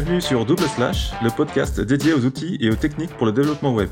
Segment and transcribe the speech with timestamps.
[0.00, 3.74] Bienvenue sur Double Slash, le podcast dédié aux outils et aux techniques pour le développement
[3.74, 3.90] web.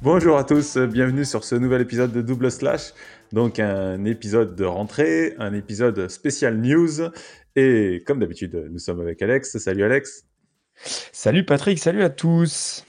[0.00, 2.94] Bonjour à tous, bienvenue sur ce nouvel épisode de Double Slash.
[3.32, 7.10] Donc un épisode de rentrée, un épisode spécial news.
[7.54, 9.58] Et comme d'habitude, nous sommes avec Alex.
[9.58, 10.24] Salut Alex.
[11.12, 12.86] Salut Patrick, salut à tous.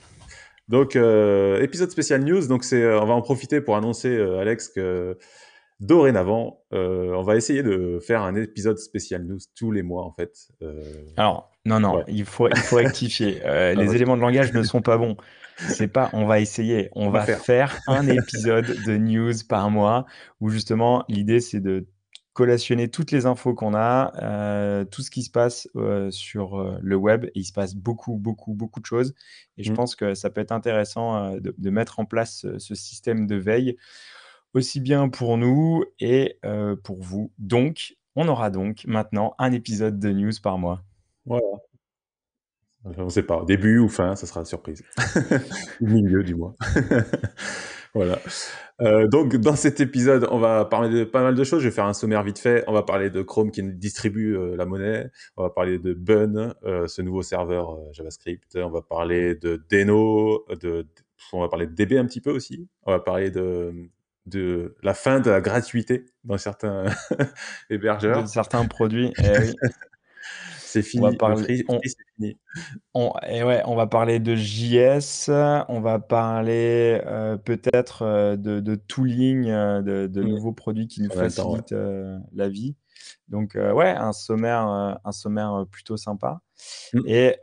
[0.70, 2.48] Donc euh, épisode spécial news.
[2.48, 5.17] Donc c'est, euh, on va en profiter pour annoncer euh, Alex que
[5.80, 10.49] dorénavant, on va essayer de faire un épisode spécial news tous les mois en fait.
[11.18, 13.41] Alors non non, il faut il faut rectifier.
[13.45, 15.18] Ah, les éléments de langage ne sont pas bons.
[15.58, 17.80] C'est pas on va essayer, on, va, faire.
[17.88, 20.05] un épisode de news par mois
[20.41, 21.88] où justement l'idée c'est de
[22.35, 26.77] collationner toutes les infos qu'on a, euh, tout ce qui se passe euh, sur euh,
[26.82, 27.26] le web.
[27.27, 29.16] Et il se passe beaucoup, beaucoup, beaucoup de choses.
[29.57, 29.76] Et je mmh.
[29.76, 33.77] pense que ça peut être intéressant de, mettre en place ce système de veille,
[34.55, 36.40] aussi bien pour nous et
[36.84, 37.32] pour vous.
[37.38, 40.82] Donc, on aura donc maintenant un épisode de news par mois.
[41.26, 41.46] Voilà.
[42.98, 44.84] On ne sait pas, début ou fin, ça sera surprise.
[45.82, 46.54] Au milieu du mois.
[47.96, 48.20] voilà.
[48.82, 51.62] Euh, donc, dans cet épisode, on va parler de pas mal de choses.
[51.62, 52.63] Je vais faire un sommaire vite fait.
[52.68, 55.10] On va parler de Chrome qui distribue euh, la monnaie.
[55.35, 58.55] On va parler de Bun, euh, ce nouveau serveur JavaScript.
[58.55, 60.46] On va parler de Deno.
[60.62, 60.85] De,
[61.34, 62.68] on va parler de DB un petit peu aussi.
[62.84, 63.74] On va parler de,
[64.25, 66.85] de la fin de la gratuité dans certains
[67.69, 68.23] hébergeurs.
[68.23, 69.13] De certains produits.
[69.17, 69.56] Eh oui.
[70.75, 71.06] C'est fini.
[71.06, 71.63] On va parler,
[72.19, 75.29] et ouais, on va parler de JS,
[75.69, 80.28] on va parler euh, peut-être euh, de, tooling, euh, de, mmh.
[80.28, 81.75] nouveaux produits qui nous facilitent
[82.34, 82.75] la vie.
[83.29, 86.41] Donc ouais, un sommaire, un sommaire plutôt sympa.
[86.94, 87.01] Mmh.
[87.07, 87.38] Et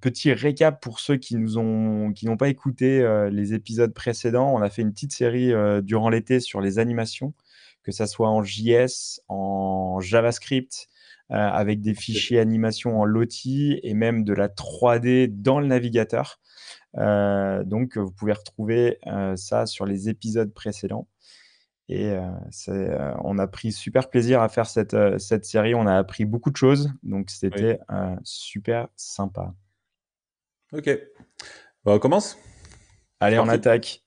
[0.00, 4.62] petit récap pour ceux qui nous ont, qui n'ont pas écouté les épisodes précédents, on
[4.62, 7.34] a fait une petite série durant l'été sur les animations,
[7.82, 10.88] que ça soit en JS, en JavaScript,
[11.30, 16.38] euh, avec des fichiers animation en Lottie et même de la 3D dans le navigateur.
[16.98, 21.08] Euh, donc, vous pouvez retrouver euh, ça sur les épisodes précédents.
[21.88, 22.16] Et
[23.22, 25.74] on a pris super plaisir à faire cette, cette, série.
[25.74, 26.90] On a appris beaucoup de choses.
[27.02, 27.78] Donc, c'était
[28.22, 29.52] super sympa.
[30.72, 30.88] Ok.
[31.84, 32.38] Bah, on commence?
[33.20, 34.02] Allez, on attaque.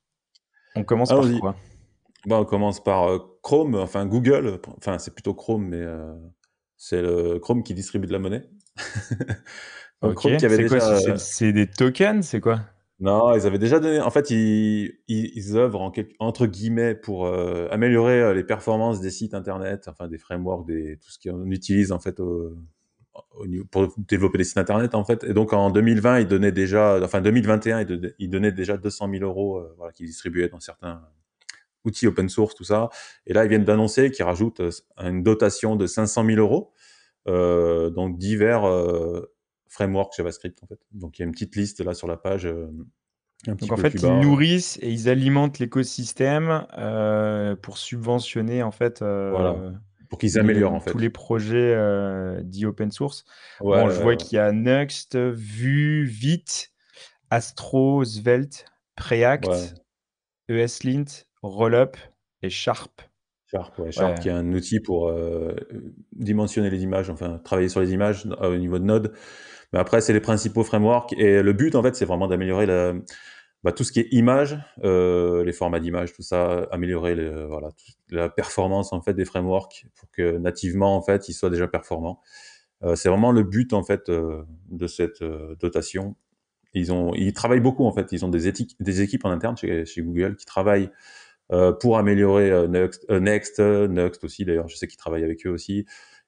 [0.75, 1.55] On commence par quoi?
[2.25, 4.59] Bah, On commence par Chrome, enfin Google.
[4.77, 5.85] Enfin, c'est plutôt Chrome, mais
[6.77, 8.49] c'est le Chrome qui distribue de la monnaie.
[10.15, 11.17] Chrome qui avait déjà...
[11.17, 12.61] C'est des tokens, c'est quoi?
[12.99, 13.99] Non, ils avaient déjà donné.
[13.99, 19.35] En fait, ils, ils, œuvrent entre guillemets pour euh, améliorer euh, les performances des sites
[19.35, 20.97] internet, enfin des frameworks, des...
[20.97, 22.19] tout ce qu'on utilise en fait
[23.71, 25.23] pour développer des sites internet en fait.
[25.25, 27.85] Et donc en 2020, ils donnaient déjà, enfin 2021,
[28.17, 31.03] ils donnaient, déjà 200 000 euros euh, qu'ils distribuaient dans certains
[31.85, 32.89] outils open source, tout ça.
[33.27, 34.61] Et là, ils viennent d'annoncer qu'ils rajoutent
[34.97, 36.73] une dotation de 500 000 euros,
[37.27, 38.65] donc divers
[39.69, 40.79] frameworks JavaScript en fait.
[40.91, 42.47] Donc il y a une petite liste là sur la page.
[43.45, 46.66] donc en fait, ils nourrissent et ils alimentent l'écosystème
[47.61, 49.00] pour subventionner en fait.
[49.00, 49.56] voilà.
[50.09, 51.75] Pour qu'ils améliorent en fait tous les projets
[52.44, 53.25] dits open source.
[53.59, 56.72] bon, je vois qu'il y a Next, Vue, Vite,
[57.29, 59.50] Astro, Svelte, Preact,
[60.50, 61.06] ESLint,
[61.41, 61.97] Rollup
[62.41, 63.01] et Sharp.
[63.50, 65.56] Sharp, ouais, Sharp qui est un outil pour euh,
[66.13, 69.13] dimensionner les images, enfin travailler sur les images euh, au niveau de Node.
[69.73, 71.13] Mais après, c'est les principaux frameworks.
[71.13, 72.66] Et le but, en fait, c'est vraiment d'améliorer
[73.63, 77.16] bah, tout ce qui est image, euh, les formats d'image, tout ça, améliorer
[78.09, 82.22] la performance en fait des frameworks pour que nativement, en fait, ils soient déjà performants.
[82.95, 85.23] c'est vraiment le but en fait de cette
[85.59, 86.16] dotation.
[86.73, 88.11] Ils ont, ils travaillent beaucoup en fait.
[88.11, 90.91] Ils ont des, éthiques, des équipes en interne chez, chez Google qui travaillent
[91.53, 95.45] euh, pour améliorer euh, Next, euh, Next, Next aussi d'ailleurs, je sais qu'ils travaillent avec
[95.45, 95.85] eux aussi.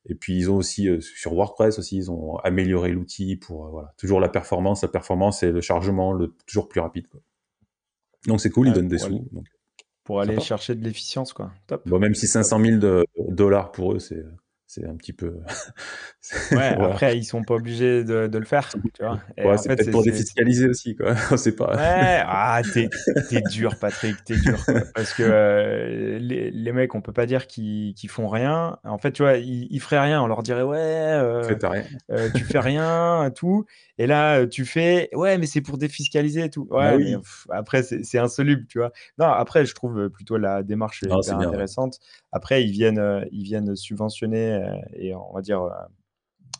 [0.09, 4.19] Et puis ils ont aussi sur WordPress aussi, ils ont amélioré l'outil pour voilà, toujours
[4.19, 7.07] la performance, la performance et le chargement le toujours plus rapide.
[7.07, 7.21] Quoi.
[8.25, 9.29] Donc c'est cool, ils donnent des sous.
[10.03, 11.51] pour aller chercher de l'efficience quoi.
[11.67, 11.87] Top.
[11.87, 14.23] Bon, même si 500 000 de, dollars pour eux, c'est
[14.69, 15.33] c'est un petit peu.
[16.51, 18.69] ouais, après, ils sont pas obligés de, le faire.
[18.69, 21.15] Tu vois ouais, c'est peut-être pour défiscaliser aussi, quoi.
[21.31, 21.75] On sait pas.
[21.75, 22.87] Ouais, ah, t'es,
[23.49, 24.63] dur, Patrick, t'es dur.
[24.93, 28.77] Parce que euh, les, les, mecs, on peut pas dire qu'ils, font rien.
[28.83, 30.21] En fait, tu vois, ils, ils feraient rien.
[30.21, 31.83] On leur dirait, ouais, euh, rien.
[32.11, 33.65] Euh, tu fais rien, tout.
[33.97, 36.67] Et là, tu fais, ouais, mais c'est pour défiscaliser et tout.
[36.69, 37.15] Ouais, bah oui.
[37.49, 38.91] après, c'est, insoluble, tu vois.
[39.17, 41.99] Non, après, je trouve plutôt la démarche hyper intéressante.
[42.31, 45.71] Après, ils viennent, ils viennent subventionner euh, et on va dire euh,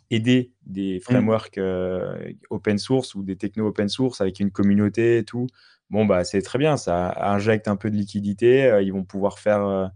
[0.10, 1.02] aider des mmh.
[1.02, 5.48] frameworks euh, open source ou des techno open source avec une communauté et tout.
[5.90, 8.80] Bon, bah, c'est très bien, ça injecte un peu de liquidité.
[8.84, 9.92] ils vont pouvoir faire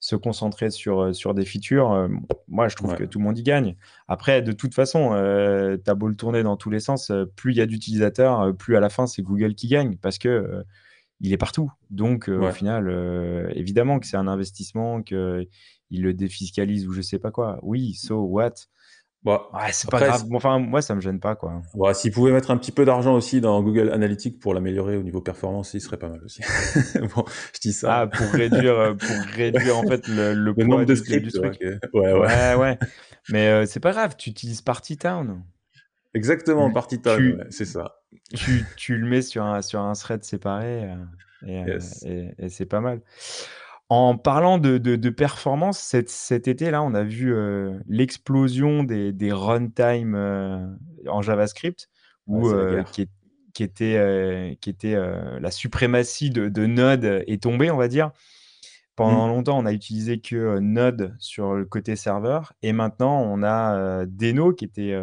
[0.00, 2.08] se concentrer sur, sur des features,
[2.48, 3.76] moi, je trouve que tout le monde y gagne.
[4.08, 7.58] Après, de toute façon, tu as beau le tourner dans tous les sens, plus il
[7.58, 10.64] y a d'utilisateurs, plus à la fin, c'est Google qui gagne parce que
[11.20, 11.70] il est partout.
[11.90, 15.46] Donc, au final, évidemment que c'est un investissement, qu'il
[15.90, 17.58] le défiscalise ou je sais pas quoi.
[17.62, 18.54] Oui, so what?
[19.22, 20.24] Bah, ouais, c'est pas grave.
[20.32, 21.60] Enfin, moi, ça me gêne pas, quoi.
[21.74, 25.02] Bah, S'ils pouvaient mettre un petit peu d'argent aussi dans Google Analytics pour l'améliorer au
[25.02, 26.40] niveau performance, il serait pas mal aussi.
[27.14, 27.24] bon,
[27.54, 28.00] je dis ça.
[28.00, 31.32] Ah, pour réduire, euh, pour réduire en fait le, le, le nombre de scripts du
[31.32, 31.58] truc.
[31.92, 32.78] Ouais, ouais, ouais.
[33.28, 35.44] Mais euh, c'est pas grave, tu utilises Party Town.
[36.14, 37.99] Exactement, Party Town, c'est ça.
[38.34, 40.90] Tu, tu, le mets sur un, sur un thread séparé
[41.46, 43.00] euh, et, et c'est pas mal.
[43.90, 49.32] En parlant de, de, performance, cet, cet été-là, on a vu euh, l'explosion des, des
[49.32, 50.64] runtime euh,
[51.08, 51.88] en JavaScript,
[52.28, 53.08] où, euh, qui,
[53.52, 54.96] qui, était, qui était
[55.40, 58.12] la suprématie de, de, Node est tombée, on va dire.
[58.96, 59.30] Pendant mmh.
[59.30, 64.52] longtemps, on a utilisé que Node sur le côté serveur, et maintenant, on a Deno
[64.52, 64.94] qui était,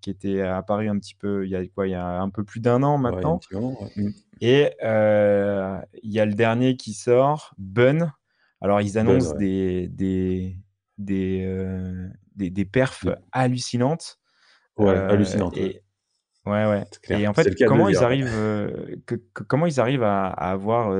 [0.00, 2.42] qui était apparu un petit peu, il y a quoi, il y a un peu
[2.42, 3.38] plus d'un an maintenant.
[3.52, 4.08] Mmh.
[4.40, 8.12] Et il y a le dernier qui sort, Bun,
[8.64, 10.56] alors, ils annoncent des, des,
[10.96, 14.18] des, euh, des, des, perfs hallucinantes.
[14.78, 15.54] Ouais, euh, hallucinantes.
[15.58, 15.82] Et,
[16.46, 16.84] ouais, ouais.
[17.10, 20.96] Et en fait, comment ils, arrivent, euh, que, comment ils arrivent à, avoir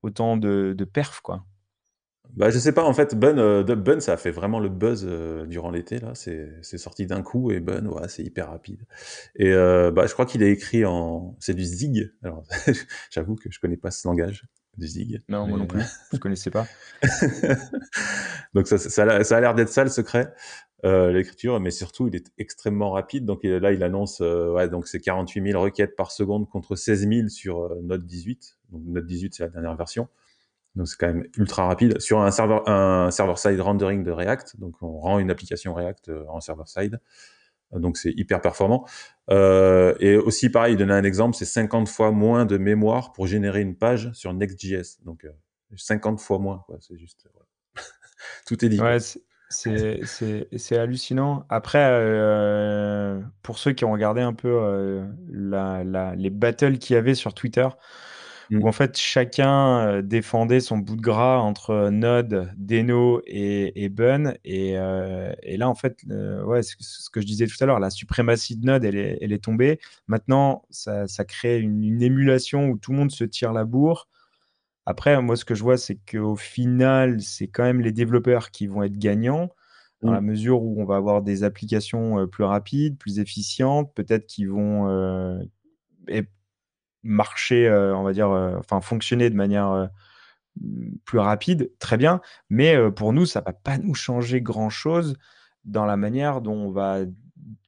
[0.00, 1.44] autant de, de perfs, quoi?
[2.34, 5.06] Bah, je sais pas, en fait, Bun, Bun ça a fait vraiment le buzz
[5.48, 6.12] durant l'été, là.
[6.14, 8.82] C'est sorti d'un coup et Bun, ouais, c'est hyper rapide.
[9.36, 11.36] Et bah, je crois qu'il est écrit en.
[11.40, 12.12] C'est du Zig.
[12.22, 12.44] Alors,
[13.10, 14.44] j'avoue que je connais pas ce langage
[14.76, 15.22] du Zig.
[15.28, 15.82] Non, moi non plus.
[16.12, 16.66] je connaissais pas.
[18.54, 20.34] donc ça, ça, a l'air d'être ça le secret,
[20.84, 23.24] euh, l'écriture, mais surtout il est extrêmement rapide.
[23.24, 27.08] Donc là, il annonce, euh, ouais, donc c'est 48 000 requêtes par seconde contre 16
[27.08, 28.58] 000 sur euh, Node 18.
[28.70, 30.08] Donc Node 18, c'est la dernière version.
[30.76, 34.60] Donc c'est quand même ultra rapide sur un serveur, un server side rendering de React.
[34.60, 37.00] Donc on rend une application React en server side
[37.72, 38.86] donc c'est hyper performant.
[39.30, 43.26] Euh, et aussi, pareil, il donnait un exemple, c'est 50 fois moins de mémoire pour
[43.26, 45.02] générer une page sur Next.js.
[45.04, 45.26] Donc
[45.76, 46.64] 50 euh, fois moins.
[46.80, 47.28] C'est juste,
[48.46, 48.80] tout est dit.
[48.80, 48.98] Ouais,
[49.48, 51.44] c'est hallucinant.
[51.48, 57.34] Après, euh, pour ceux qui ont regardé un peu les battles qu'il y avait sur
[57.34, 57.68] Twitter,
[58.50, 58.68] où mmh.
[58.68, 64.34] en fait chacun euh, défendait son bout de gras entre Node, Deno et, et Bun.
[64.44, 66.04] Et, euh, et, là, en fait,
[66.44, 69.32] ouais, ce que je disais tout à l'heure, la suprématie de Node, elle est, elle
[69.32, 69.78] est tombée.
[70.06, 74.08] Maintenant, ça, ça crée une, une, émulation où tout le monde se tire la bourre.
[74.86, 78.68] Après, moi, ce que je vois, c'est qu'au final, c'est quand même les développeurs qui
[78.68, 79.50] vont être gagnants
[80.02, 80.26] dans la mmh.
[80.26, 84.88] mesure où on va avoir des applications euh, plus rapides, plus efficientes, peut-être qui vont
[84.88, 85.42] euh,
[87.06, 89.86] marcher, euh, on va dire, euh, enfin fonctionner de manière euh,
[91.04, 92.20] plus rapide, très bien.
[92.50, 95.16] Mais pour nous, ça va pas nous changer grand-chose
[95.64, 97.00] dans la manière dont on va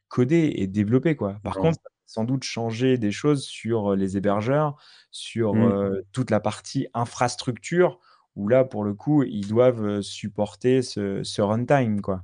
[0.08, 1.17] coder et développer.
[1.17, 1.38] Quoi.
[1.43, 4.76] Par contre, sans doute changer des choses sur les hébergeurs,
[5.11, 6.00] sur mmh.
[6.12, 7.99] toute la partie infrastructure,
[8.37, 12.00] où là, pour le coup, ils doivent supporter ce, ce runtime.
[12.00, 12.23] Quoi.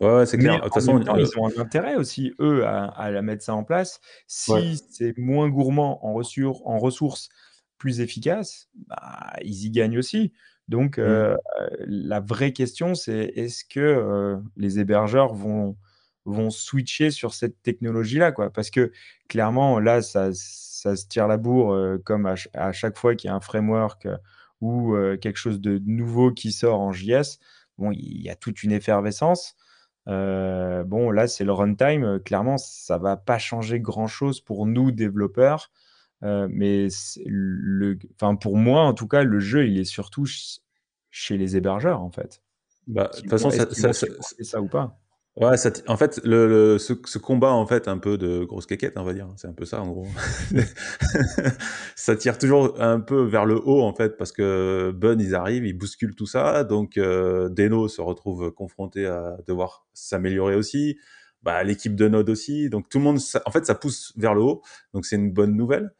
[0.00, 0.56] Ouais, c'est clair.
[0.58, 3.64] De toute façon, ils ont un intérêt aussi, eux, à, à la mettre ça en
[3.64, 4.00] place.
[4.26, 7.28] Si c'est moins gourmand en, ressources, en ressources
[7.78, 10.32] plus efficaces, bah, ils y gagnent aussi.
[10.68, 11.02] Donc, mmh.
[11.02, 11.36] euh,
[11.80, 15.76] la vraie question, c'est est-ce que euh, les hébergeurs vont,
[16.24, 18.50] vont switcher sur cette technologie-là quoi?
[18.50, 18.90] Parce que
[19.28, 23.28] clairement, là, ça, ça se tire la bourre euh, comme à, à, chaque fois qu'il
[23.28, 24.08] y a un framework
[24.62, 27.38] ou quelque chose de nouveau qui sort en JS.
[27.76, 29.56] Bon, il y a toute une effervescence.
[30.08, 32.04] Euh, bon, là, c'est le runtime.
[32.04, 35.70] Euh, clairement, ça va pas changer grand-chose pour nous, développeurs.
[36.22, 36.88] Euh, mais
[37.26, 40.26] le, enfin, pour moi, en tout cas, le jeu, il est surtout
[41.10, 42.42] chez les hébergeurs, en fait.
[42.86, 44.06] Bah, de toute façon, ça, ça, ça,
[44.40, 44.98] ça, ou pas?
[45.36, 48.92] Ouais, ça en fait, le, ce, ce, combat en fait un peu de grosse quéquette,
[48.96, 50.06] on va dire, c'est un peu ça en gros.
[51.96, 55.66] ça tire toujours un peu vers le haut en fait parce que Bun ils arrivent,
[55.66, 60.98] ils bousculent tout ça, donc euh, Deno se retrouve confronté à devoir s'améliorer aussi,
[61.42, 64.40] bah, l'équipe de Node aussi, donc tout le monde, en fait, ça pousse vers le
[64.40, 64.62] haut,
[64.92, 65.92] donc c'est une bonne nouvelle.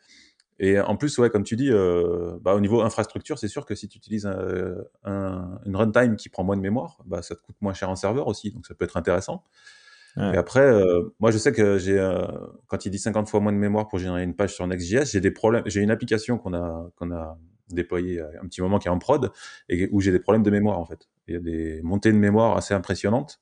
[0.59, 3.75] Et en plus, ouais, comme tu dis, euh, bah, au niveau infrastructure, c'est sûr que
[3.75, 7.41] si tu utilises un, un, une runtime qui prend moins de mémoire, bah, ça te
[7.43, 9.45] coûte moins cher en serveur aussi, donc ça peut être intéressant.
[10.17, 10.35] Ouais.
[10.35, 12.25] Et après, euh, moi, je sais que j'ai, euh,
[12.69, 15.21] quand il dit 50 fois moins de mémoire pour générer une page sur Next.js, j'ai
[15.21, 15.65] des problèmes.
[15.67, 17.37] J'ai une application qu'on a, qu'on a
[17.71, 19.33] déployée un petit moment qui est en prod
[19.69, 21.09] et où j'ai des problèmes de mémoire en fait.
[21.27, 23.41] Il y a des montées de mémoire assez impressionnantes.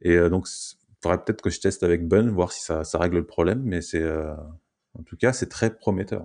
[0.00, 2.98] Et euh, donc, il faudrait peut-être que je teste avec Bun, voir si ça, ça
[2.98, 4.34] règle le problème, mais c'est euh,
[4.98, 6.24] en tout cas, c'est très prometteur.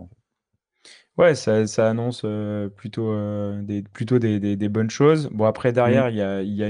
[1.18, 5.30] Ouais, ça ça annonce, heu, plutôt, heu, des plutôt des des des bonnes choses.
[5.32, 6.70] Bon après derrière, il y a y a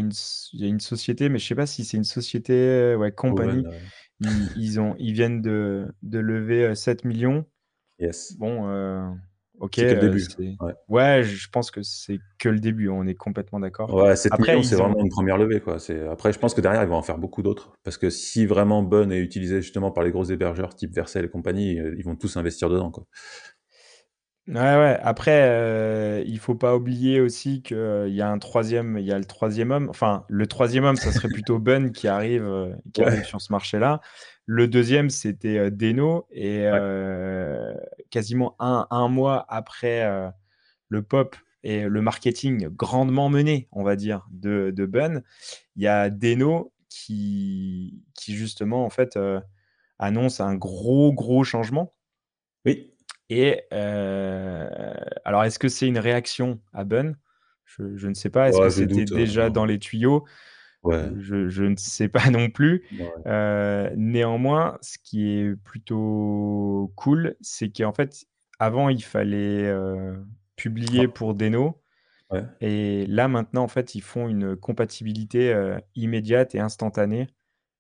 [0.54, 3.66] y a une société, mais je sais pas si c'est une société, ouais, compagnie.
[3.66, 3.92] ouais.
[4.20, 7.46] Ils ils ont ils viennent de de lever, heu, 7 000 000.
[7.98, 8.38] Yes.
[8.38, 8.66] Bon,
[9.64, 10.28] OK, C'est que le heu, début,
[10.62, 10.74] ouais.
[10.90, 13.90] ouais, je pense que c'est que le début, on est complètement d'accord.
[13.90, 15.78] Ouais, 7 000 000, Après c'est ont vraiment une 1re levée, quoi.
[15.78, 17.74] C'est après, je pense que derrière, ils vont en faire beaucoup d'autres.
[17.84, 21.30] Parce que si vraiment Bun est utilisé justement par les gros hébergeurs type Vercel et
[21.30, 23.04] compagnie, heu, ils vont tous investir dedans, quoi.
[24.48, 25.48] Ouais, ouais, après,
[26.20, 27.78] heu, il faut pas oublier aussi qu'il
[28.10, 31.14] y a un 3e il y a le 3e homme, enfin, le 3e homme, ça
[31.14, 33.24] serait plutôt Bun qui arrive, heu, qui arrive Ouais.
[33.24, 34.02] sur ce marché-là.
[34.46, 36.84] Le 2e, c'était, heu, Deno et Ouais.
[36.84, 37.74] heu,
[38.10, 40.30] quasiment un un mois après, heu,
[40.90, 45.22] le pop et le marketing grandement mené, on va dire, de de Bun,
[45.78, 49.42] il y a Deno qui qui justement, en fait, heu,
[50.00, 51.94] annonce un gros, gros changement
[52.66, 52.93] Oui.
[53.30, 54.70] Et heu,
[55.26, 57.16] alors est-ce que c'est une réaction à Bun?
[57.66, 58.50] Je je ne sais pas.
[58.50, 60.26] Est-ce que Ouais, c'était heu, déjà dans les tuyaux?
[60.84, 61.14] Ouais.
[61.16, 62.86] Je je ne sais pas non plus.
[63.28, 68.26] Heu, néanmoins, ce qui est plutôt cool, c'est qu'en fait,
[68.60, 70.26] avant, il fallait, heu,
[70.58, 71.10] publier Ah.
[71.10, 71.82] pour Deno
[72.62, 75.54] et là, maintenant, en fait, ils font une compatibilité,
[75.96, 77.28] immédiate et instantanée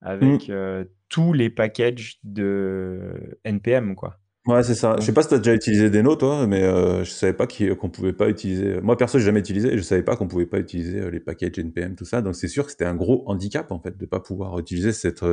[0.01, 0.51] avec, Mmh.
[0.51, 4.19] heu, tous les packages de NPM, quoi.
[4.45, 4.97] Ouais, c'est ça.
[5.00, 7.47] Je sais pas si tu as déjà utilisé Deno toi, mais heu, je savais pas
[7.47, 10.17] qui qu'on pouvait pas utiliser, heu moi perso, j'ai jamais utilisé et je savais pas
[10.17, 12.21] qu'on pouvait pas utiliser, heu, les packages NPM, tout ça.
[12.21, 15.23] Donc c'est sûr que c'était un gros handicap, en fait, de pas pouvoir utiliser cet,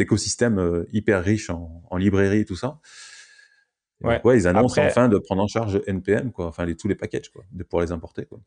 [0.00, 2.80] écosystème, hyper riche en en librairies et tout ça.
[4.02, 6.74] Et donc ouais, ils annoncent après enfin de prendre en charge NPM, quoi, enfin les
[6.76, 8.40] tous les packages, quoi, de pouvoir les importer, quoi.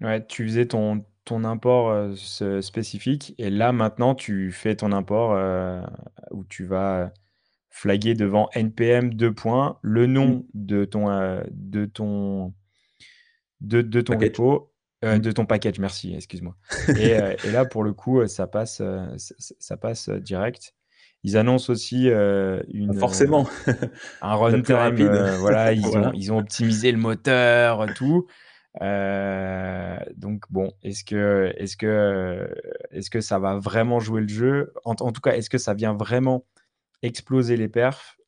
[0.00, 5.36] Ouais, tu faisais ton ton import, ce spécifique et là, maintenant, tu fais ton import,
[6.32, 7.12] où tu vas
[7.76, 9.14] flaguer devant NPM:
[9.82, 10.32] le Mmh.
[10.32, 12.54] nom de ton, heu, de ton
[13.60, 14.18] de de ton Package.
[14.18, 14.72] repo,
[15.04, 15.20] heu, Mmh.
[15.20, 16.56] de ton package, merci, excuse-moi
[16.94, 18.82] et heu et là, pour le coup, heu, ça passe,
[19.58, 20.74] ça passe, direct.
[21.22, 22.08] Ils annoncent aussi,
[22.86, 23.48] Bah, une, heu, forcément,
[24.20, 25.24] un la plus runtime, rapide.
[25.38, 28.26] voilà, ils ont ils ont optimisé le moteur, tout.
[30.16, 32.48] Donc bon, est-ce que est-ce que,
[32.90, 34.72] est-ce que ça va vraiment jouer le jeu?
[34.84, 36.46] En en tout cas, est-ce que ça vient vraiment
[37.02, 38.18] exploser les perfs?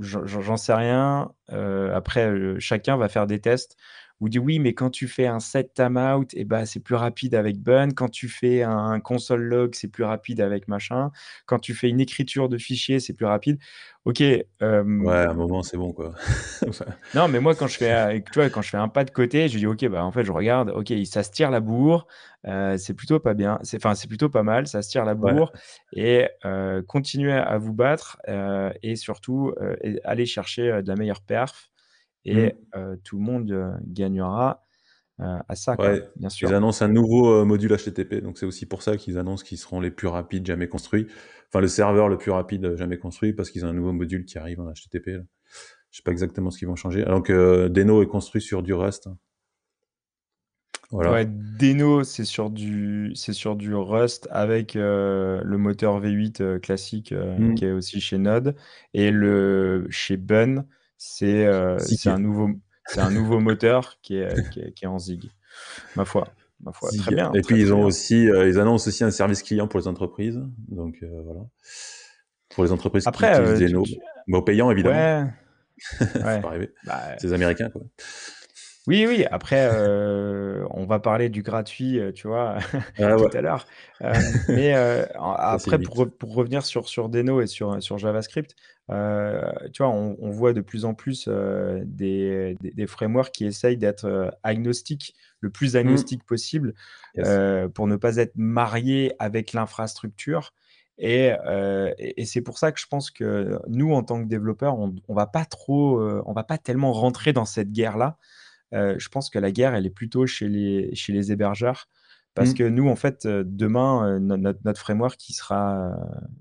[0.00, 1.32] J'en sais rien.
[1.52, 3.76] Heu, après, heu, chacun va faire des tests
[4.20, 7.34] où dit: «Oui, mais quand tu fais un set timeout et bah, c'est plus rapide
[7.34, 7.90] avec Bun.
[7.92, 11.10] Quand tu fais un console log, c'est plus rapide avec machin.
[11.46, 13.58] Quand tu fais une écriture de fichier, c'est plus rapide».
[14.04, 16.14] OK, Ouais, hem à un moment, c'est bon, quoi.
[17.14, 19.10] Non, mais moi, quand je fais, heu, tu vois, quand je fais un pas de
[19.10, 22.06] côté, je dis: «OK, bah, en fait, je regarde, OK, ça se tire la bourre,
[22.46, 25.14] heu, c'est plutôt pas bien, c'est enfin, c'est plutôt pas mal, ça se tire la
[25.20, 25.34] Ouais.
[25.34, 25.52] bourre
[25.92, 26.26] et
[26.88, 28.18] continuez à vous battre,
[28.82, 29.54] et surtout,
[30.04, 31.70] allez chercher, de la meilleure perf
[32.26, 32.76] et Mmh.
[32.76, 34.64] heu, tout le monde, heu, gagnera,
[35.20, 35.96] heu, à ça, quoi,
[36.40, 36.52] ils sûr».
[36.52, 39.90] annoncent un nouveau, module HTTP, donc c'est aussi pour ça qu'ils annoncent qu'ils seront les
[39.90, 41.06] plus rapides jamais construits.
[41.48, 44.38] Enfin, le serveur le plus rapide jamais construit parce qu'ils ont un nouveau module qui
[44.38, 45.22] arrive en HTTP, là.
[45.90, 47.04] Je sais pas exactement ce qu'ils vont changer.
[47.04, 49.08] Alors que Deno est construit sur du Rust.
[51.04, 51.26] Ouais, Voilà.
[51.26, 57.52] Deno, c'est sur du c'est sur du Rust avec, le moteur V8, heu, classique, heu,
[57.54, 58.56] qui est aussi chez Node
[58.92, 60.66] et le chez Bun,
[60.98, 62.50] c'est, heu, c'est un nouveau
[62.86, 65.30] c'est un nouveau moteur qui est qui est qui est en Zig.
[65.94, 67.86] Ma foi, ma foi, très bien, et très, puis ils ont bien.
[67.86, 71.40] aussi, heu, ils annoncent aussi un service client pour les entreprises, donc heu, voilà.
[72.48, 74.96] Pour les entreprises qui Après, utilisent heu, tu Deno, tu mais au payant évidemment.
[74.96, 75.24] ouais,
[76.22, 77.82] ouais, bah C'est les américains, quoi.
[78.88, 82.58] Oui, oui, après, heu, on va parler du gratuit, heu, tu vois,
[82.98, 83.30] Ah tout ouais.
[83.32, 83.66] à l'heure.
[84.00, 87.48] Hem, mais heu, en Ça, c'est après pour re pour revenir sur sur Deno et
[87.48, 88.54] sur, sur JavaScript,
[88.88, 93.76] tu vois, on on voit de plus en plus, des des des frameworks qui essayent
[93.76, 96.06] d'être, heu, agnostiques, le plus Mmh.
[96.06, 96.74] agnostique possible,
[97.14, 97.40] Yes.
[97.74, 100.52] pour ne pas être mariés avec l'infrastructure
[100.98, 101.32] et
[101.98, 104.94] et et c'est pour ça que je pense que nous, en tant que développeurs, on
[105.08, 108.16] on va pas trop, on va pas tellement rentrer dans cette guerre-là.
[108.74, 111.86] Heu, je pense que la guerre, elle est plutôt chez les chez les hébergeurs
[112.34, 112.68] parce que Mmh.
[112.68, 115.96] nous, en fait, heu, demain, no notre notre framework, il sera,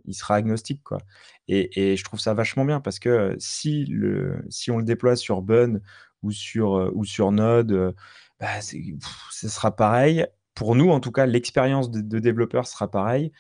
[0.06, 1.00] il sera agnostique, quoi
[1.48, 5.16] et et je trouve ça vachement bien parce que, si le si on le déploie
[5.16, 5.80] sur Bun
[6.24, 7.96] ou sur, heu, ou sur Node,
[8.40, 10.26] bah, ce sera pareil.
[10.56, 13.32] Pour nous, en tout cas, l'expérience de de développeur sera pareil.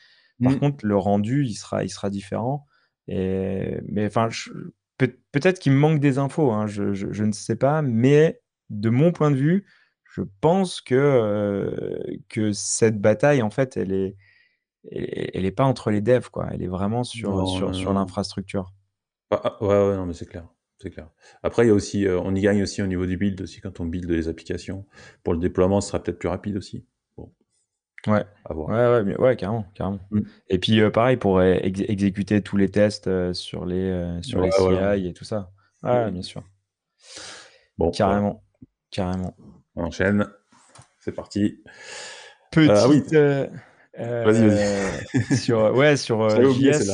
[0.42, 0.60] Par Mmh.
[0.60, 2.66] contre, le rendu, il sera il sera différent
[3.08, 4.30] et mais enfin,
[4.98, 8.90] peut-être qu'il me manque des infos, hein, je je je ne sais pas, mais de
[8.90, 9.66] mon point de vue,
[10.04, 14.16] je pense que, heu, que cette bataille, en fait, elle est
[14.92, 16.48] elle est elle est pas entre les devs, quoi.
[16.52, 18.72] Elle est vraiment sur, Non, sur non, sur l'infrastructure.
[19.32, 20.48] Ah ah, ouais, ouais, non, mais c'est clair.
[20.78, 21.10] c'est clair.
[21.44, 23.80] Après, il y a aussi, on y gagne aussi au niveau du build aussi quand
[23.80, 24.86] on build les applications.
[25.24, 26.86] Pour le déploiement, ce sera peut-être plus rapide aussi.
[27.18, 27.34] Bon.
[28.08, 28.24] Ouais.
[28.52, 30.00] Ouais, ouais, ouais, carrément, carrément.
[30.12, 30.22] Mmh.
[30.50, 35.26] Et puis pareil pour exécuter tous les tests sur les sur les CI et tout
[35.26, 35.52] ça.
[35.84, 36.44] Ouais, bien sûr.
[37.78, 38.45] Bon, carrément,
[38.96, 39.36] carrément.
[39.76, 40.28] On enchaîne.
[41.00, 41.62] C'est parti.
[42.52, 42.72] Petite.
[42.72, 43.04] Ah oui.
[43.98, 45.38] vas-y, vas-y.
[45.38, 46.92] sur ouais sur JS.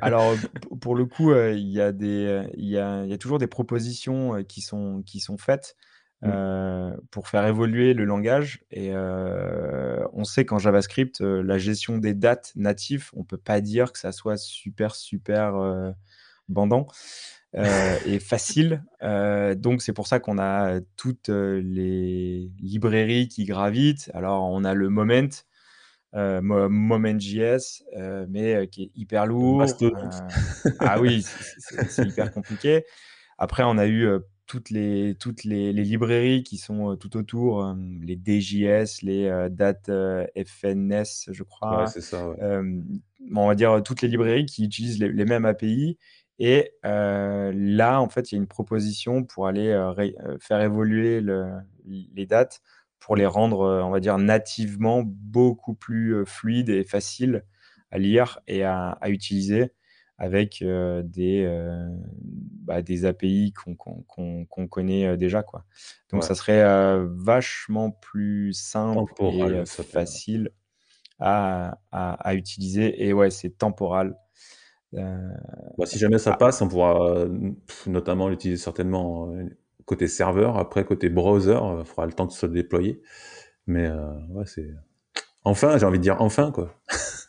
[0.00, 0.34] Alors
[0.80, 4.42] pour le coup, il y a des il y a, y a toujours des propositions
[4.44, 5.76] qui sont qui sont faites.
[6.24, 6.98] Mmh.
[7.10, 8.62] pour faire évoluer le langage.
[8.70, 13.98] Et on sait qu'en JavaScript, la gestion des dates natifs, on peut pas dire que
[13.98, 15.54] ça soit super, super
[16.48, 16.86] bandant
[17.54, 18.82] et facile.
[19.56, 24.10] donc c'est pour ça qu'on a toutes les librairies qui gravitent.
[24.14, 25.28] Alors on a le Moment,
[26.14, 27.82] Moment.js,
[28.28, 29.64] mais qui est hyper lourd.
[30.80, 31.24] ah oui,
[31.88, 32.84] c'est hyper compliqué.
[33.38, 34.08] Après, on a eu
[34.46, 39.90] toutes les, toutes les, librairies qui sont tout autour, les DJS, les date
[40.36, 41.86] FNS, je crois.
[41.86, 42.34] c'est ça.
[43.34, 45.98] on va dire toutes les librairies qui utilisent les, mêmes API.
[46.38, 49.72] Et là, en fait, il y a une proposition pour aller
[50.40, 51.24] faire évoluer
[51.84, 52.62] les dates
[52.98, 57.44] pour les rendre, on va dire, nativement beaucoup plus fluides et faciles
[57.90, 59.72] à lire et à utiliser
[60.18, 61.78] avec des,
[62.62, 65.42] bah, des API qu'on connaît déjà.
[65.42, 65.64] Quoi.
[66.10, 66.64] Donc ça serait
[67.08, 70.50] vachement plus simple et facile
[71.18, 73.04] à, à, utiliser.
[73.04, 74.16] Et ouais, c'est temporal.
[74.92, 77.26] Bah, si jamais ça passe, on pourra
[77.86, 79.34] notamment l'utiliser certainement
[79.86, 80.58] côté serveur.
[80.58, 83.02] Après, côté browser, il faudra le temps de se déployer.
[83.66, 83.88] Mais
[84.30, 84.70] ouais, c'est.
[85.44, 86.74] Enfin, j'ai envie de dire enfin, quoi.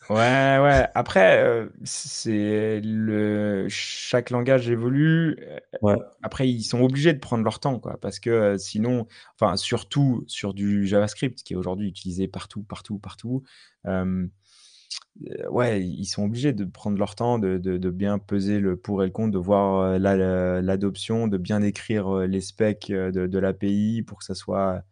[0.10, 0.88] Ouais, ouais.
[0.96, 5.38] Après, euh, c'est le chaque langage évolue.
[5.82, 5.96] Ouais.
[6.22, 9.08] Après, ils sont obligés de prendre leur temps, quoi, parce que euh, sinon,
[9.40, 13.44] enfin, surtout sur du JavaScript qui est aujourd'hui utilisé partout, partout, partout.
[13.86, 14.28] Euh,
[15.50, 19.04] ouais, ils sont obligés de prendre leur temps, de, de, de bien peser le pour
[19.04, 24.20] et le contre, de voir l'adoption, de bien écrire les specs de, de l'API pour
[24.20, 24.84] que ça soit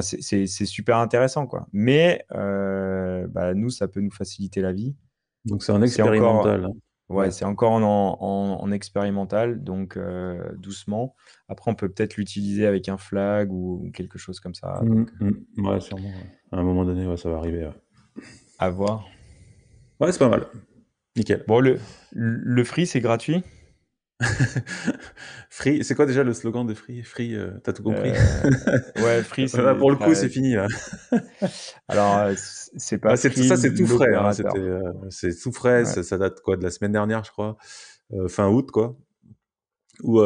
[0.00, 1.66] c'est super intéressant, quoi.
[1.72, 4.96] Mais euh, bah, nous, ça peut nous faciliter la vie.
[5.44, 6.68] Donc c'est en expérimental.
[7.08, 11.14] Ouais, c'est encore en, en, expérimental, donc euh, doucement.
[11.48, 14.80] Après, on peut peut-être l'utiliser avec un flag ou, quelque chose comme ça.
[14.82, 15.66] Mmh, mmh.
[15.66, 16.08] Ouais, sûrement.
[16.52, 17.68] À un moment donné, ça va arriver.
[18.58, 19.04] À voir.
[20.02, 20.46] Ouais, c'est pas mal.
[21.16, 21.44] Nickel.
[21.46, 21.78] Bon, le,
[22.10, 23.44] le free, c'est gratuit?
[25.48, 27.02] Free, c'est quoi déjà le slogan de Free?
[27.04, 28.10] Free, euh, t'as tout compris?
[28.10, 28.50] Euh,
[29.04, 29.46] Ouais, Free.
[29.78, 30.66] pour le coup, c'est fini là.
[31.88, 33.12] Alors, euh, c'est pas.
[33.12, 34.12] Ah, c'est ça, c'est tout frais.
[34.14, 34.32] Hein,
[35.10, 35.84] c'est tout frais.
[35.84, 37.56] Ça, date quoi de la semaine dernière, je crois,
[38.28, 38.96] fin août, quoi.
[40.02, 40.20] Ou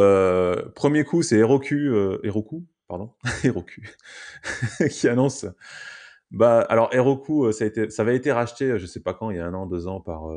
[0.74, 3.12] premier coup, c'est Heroku, Heroku, pardon,
[3.44, 3.82] Heroku,
[4.90, 5.44] qui annonce.
[6.30, 9.36] Bah, alors Heroku, ça a été, ça avait été racheté, je sais pas quand, il
[9.36, 10.30] y a un an, deux ans, par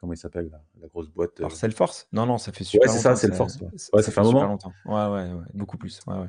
[0.00, 2.08] comment il s'appelle la, grosse boîte Par euh Salesforce?
[2.12, 3.60] Non, non, ça fait super ouais, c'est ça, Salesforce.
[3.92, 4.44] Ouais, ça, fait, un moment.
[4.44, 4.72] longtemps.
[4.84, 6.00] Ouais, ouais, ouais, beaucoup plus.
[6.06, 6.28] Ouais,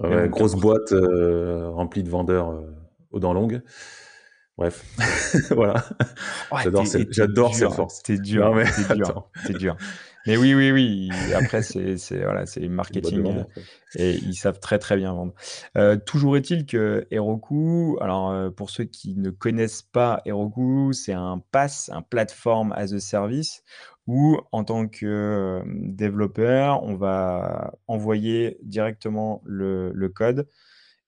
[0.00, 0.28] ouais.
[0.28, 2.74] grosse boîte euh, remplie de vendeurs euh,
[3.10, 3.62] aux dents longues.
[4.56, 4.84] Bref,
[5.50, 5.84] voilà.
[6.62, 8.02] J'adore, j'adore Salesforce.
[8.04, 9.30] C'est dur, mais c'est dur.
[9.46, 9.76] C'est dur.
[10.26, 11.10] Mais oui, oui, oui.
[11.34, 13.44] Après, c'est voilà, marketing
[13.96, 15.32] et ils savent très très bien vendre.
[15.76, 21.12] Euh, toujours est-il que Heroku, alors euh, pour ceux qui ne connaissent pas Heroku, c'est
[21.12, 23.62] un pass, un platform as a service
[24.06, 30.48] où en tant que euh, développeur, on va envoyer directement le, le code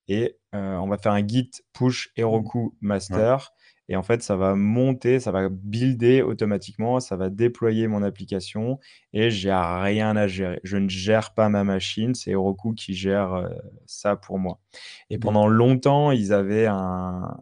[0.08, 3.52] et on va faire un git push Heroku master.
[3.90, 8.78] Et en fait, ça va monter, ça va builder automatiquement, ça va déployer mon application
[9.12, 10.60] et j'ai rien à gérer.
[10.62, 13.48] Je ne gère pas ma machine, c'est Heroku qui gère euh,
[13.86, 14.60] ça pour moi.
[15.10, 17.36] Et pendant longtemps, ils avaient un,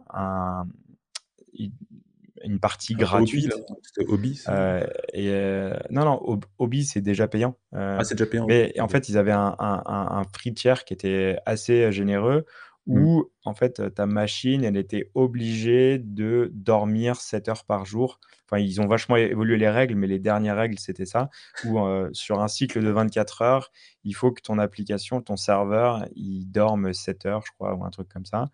[2.43, 3.53] une partie gratuite.
[3.83, 7.57] C'était Hobby euh, et euh, Non, non, Hobby, c'est déjà payant.
[7.73, 8.47] ah, c'est déjà payant.
[8.47, 12.47] Mais en fait, ils avaient un, un, un free tier qui était assez généreux
[12.87, 13.03] Mmh.
[13.03, 18.19] où en fait ta machine, elle était obligée de dormir 7 heures par jour.
[18.45, 21.29] Enfin, ils ont vachement évolué les règles, mais les dernières règles, c'était ça,
[21.65, 21.77] où
[22.13, 23.71] sur un cycle de 24 heures,
[24.03, 27.91] il faut que ton application, ton serveur, il dorme 7 heures, je crois, ou un
[27.91, 28.49] truc comme ça.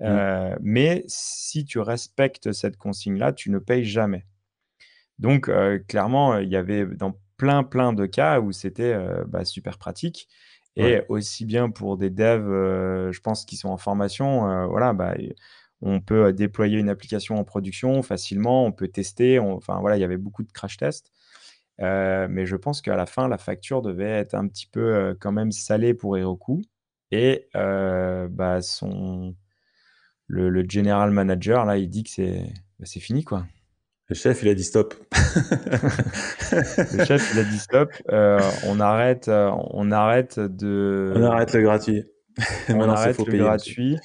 [0.00, 0.56] Mmh.
[0.60, 4.26] mais si tu respectes cette consigne-là, tu ne payes jamais.
[5.18, 5.50] Donc,
[5.86, 8.94] clairement, il y avait dans plein, plein de cas où c'était
[9.28, 10.28] bah, super pratique.
[10.78, 14.92] Et aussi bien pour des devs, euh, je pense, qui sont en formation, euh, voilà,
[14.92, 15.14] bah,
[15.82, 19.38] on peut déployer une application en production facilement, on peut tester.
[19.38, 21.12] enfin, voilà, il y avait beaucoup de crash tests.
[21.80, 25.52] mais je pense qu'à la fin, la facture devait être un petit peu, quand même
[25.52, 26.62] salée pour Heroku
[27.10, 29.34] et bah, son
[30.26, 32.44] le le general manager là, il dit que c'est,
[32.78, 33.46] bah, c'est fini quoi.
[34.08, 34.94] Le chef, il a dit stop.
[36.92, 42.04] Le chef, il a dit stop, on arrête, on arrête de On arrête le gratuit.
[42.68, 43.98] On arrête le gratuit.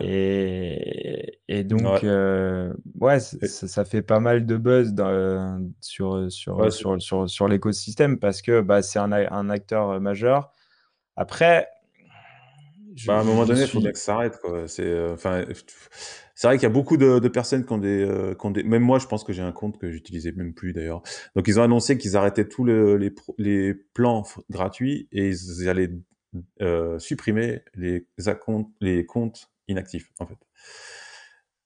[0.00, 6.32] Et, et donc, ouais, euh, ouais ça, ça, fait pas mal de buzz dans, sur,
[6.32, 10.50] sur, ouais, sur, sur, sur, l'écosystème parce que bah, c'est un, un, acteur majeur.
[11.16, 11.68] Après,
[12.94, 14.20] je, bah, à un moment donné, il faut bien que ça.
[14.66, 15.44] C'est euh, enfin,
[16.34, 18.50] c'est vrai qu'il y a beaucoup de, de personnes qui ont, des, euh, qui ont,
[18.50, 21.02] des, Même moi, je pense que j'ai un compte que j'utilisais même plus d'ailleurs.
[21.36, 25.90] Donc, ils ont annoncé qu'ils arrêtaient tous le, les, les plans gratuits et ils allaient
[26.60, 28.06] euh, supprimer les,
[28.80, 30.38] les comptes inactif, en fait.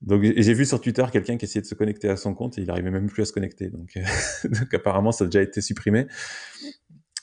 [0.00, 2.60] Donc j'ai vu sur Twitter quelqu'un qui essayait de se connecter à son compte et
[2.60, 3.68] il n'arrivait même plus à se connecter.
[3.68, 3.94] Donc,
[4.44, 6.06] donc, apparemment ça a déjà été supprimé.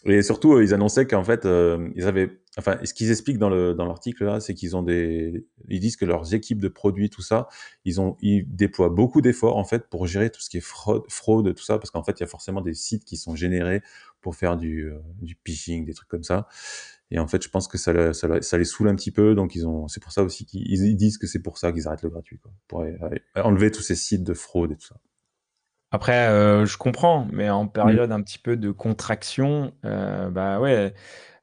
[0.08, 3.50] Et surtout euh, ils annonçaient qu'en fait euh, ils avaient, enfin ce qu'ils expliquent dans
[3.50, 7.10] le dans l'article là, c'est qu'ils ont des, ils disent que leurs équipes de produits
[7.10, 7.48] tout ça,
[7.86, 11.04] ils ont ils déploient beaucoup d'efforts en fait pour gérer tout ce qui est fraude,
[11.10, 13.82] fraude tout ça parce qu'en fait il y a forcément des sites qui sont générés
[14.22, 16.48] pour faire du euh, du phishing, des trucs comme ça.
[17.12, 19.36] Et en fait, je pense que ça, ça, ça les saoule un petit peu.
[19.36, 22.02] Donc, ils ont, c'est pour ça aussi qu'ils disent que c'est pour ça qu'ils arrêtent
[22.02, 22.84] le gratuit, quoi, pour
[23.36, 24.96] enlever tous ces sites de fraude et tout ça.
[25.92, 30.94] Après, euh, je comprends, mais en période un petit peu de contraction, euh, bah ouais,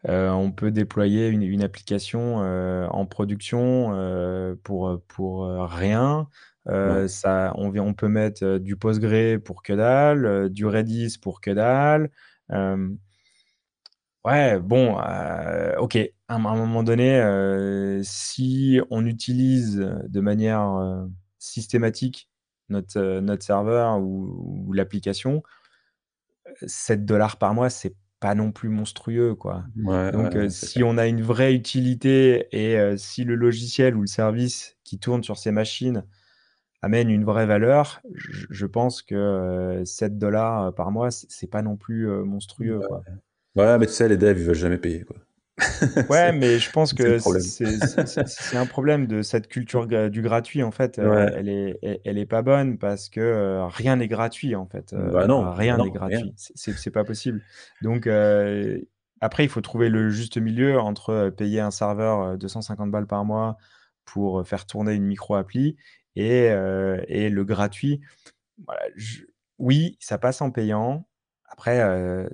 [0.08, 6.28] euh, on peut déployer une, une application en production pour pour rien.
[6.66, 7.08] Ouais.
[7.08, 12.10] Ça, on, on peut mettre du Postgre pour que dalle, du Redis pour que dalle.
[14.24, 14.96] Ouais, bon,
[15.78, 15.96] OK.
[16.28, 21.06] À un moment donné, si on utilise de manière,
[21.38, 22.28] systématique
[22.72, 25.42] notre, notre serveur ou ou l'application,
[26.66, 29.64] 7 dollars par mois, c'est pas non plus monstrueux, quoi.
[29.84, 34.06] Ouais, Donc ouais, si on a une vraie utilité et si le logiciel ou le
[34.06, 36.04] service qui tourne sur ces machines
[36.82, 41.76] amène une vraie valeur, je je pense que, 7 dollars par mois, c'est pas non
[41.76, 42.86] plus, monstrueux, Ouais.
[42.88, 43.02] quoi.
[43.56, 45.16] Ouais, mais tu sais, les devs, ils veulent jamais payer, quoi.
[46.08, 50.98] Ouais, mais je pense que c'est un problème de cette culture du gratuit, en fait,
[50.98, 51.32] Ouais.
[51.34, 54.92] elle est elle elle est pas bonne parce que, heu, rien n'est gratuit, en fait,
[54.92, 56.34] heu, Bah non, rien n'est gratuit.
[56.36, 57.42] C'est pas possible.
[57.80, 58.06] Donc
[59.20, 63.24] après, il faut trouver le juste milieu entre, payer un serveur, heu, 250 balles par
[63.24, 63.56] mois
[64.04, 65.76] pour, faire tourner une micro appli
[66.16, 66.46] et
[67.08, 68.00] et le gratuit.
[68.66, 69.22] Voilà, je
[69.58, 71.08] oui, ça passe en payant.
[71.48, 71.80] Après,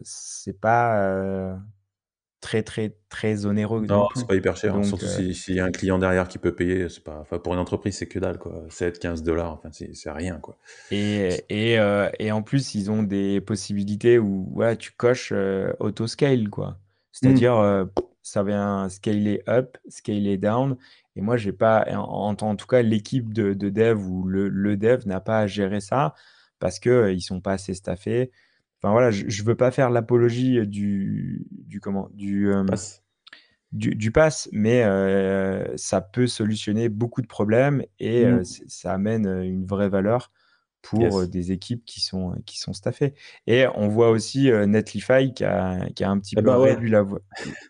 [0.04, 1.58] c'est pas,
[2.40, 5.60] très, très, très onéreux Non, c'est pas hyper cher, hein, Donc surtout si s'il y
[5.60, 8.18] a un client derrière qui peut payer, c'est pas enfin, pour une entreprise, c'est que
[8.18, 8.64] dalle, quoi.
[8.70, 10.58] 7-15 dollars, enfin, c'est c'est rien, quoi.
[10.90, 15.74] Et et heu et en plus, ils ont des possibilités où, ouais, tu coches, heu,
[15.80, 16.78] auto scale, quoi.
[17.12, 20.76] C'est-à-dire, heu, ça vient scaler up, scaler down
[21.16, 24.76] et moi, j'ai pas en en tout cas, l'équipe de de dev ou le le
[24.76, 26.14] dev n'a pas à gérer ça
[26.58, 28.30] parce que, heu, ils sont pas assez staffés.
[28.82, 32.08] Enfin, voilà, je je veux pas faire l'apologie du du comment?
[32.14, 33.02] Du, hem, Pass.
[33.72, 38.58] du du pass, mais heu, ça peut solutionner beaucoup de problèmes et Mmh.
[38.68, 40.32] ça amène, une vraie valeur
[40.82, 41.28] pour, Yes.
[41.28, 43.14] des équipes qui sont, qui sont staffées
[43.48, 46.78] et on voit aussi, Netlify qui a qui a un petit Et peu bah, ouais.
[46.78, 47.20] réduit la voi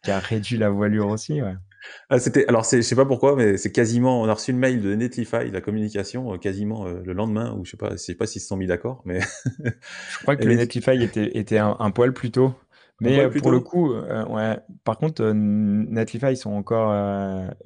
[0.02, 1.56] qui a réduit la voilure aussi, ouais.
[2.10, 4.58] Ah, c'était alors c'est je sais pas pourquoi, mais c'est quasiment on a reçu le
[4.58, 7.96] mail de Netlify, la communication, heu, quasiment, heu, le lendemain ou je sais pas je
[7.96, 9.20] sais pas s'ils se sont mis d'accord, mais
[10.06, 12.54] Je crois que Netli Netlify était était un un poil plus tôt,
[13.00, 16.90] mais plus pour le coup, ouais, par contre, Netlify, ils sont encore,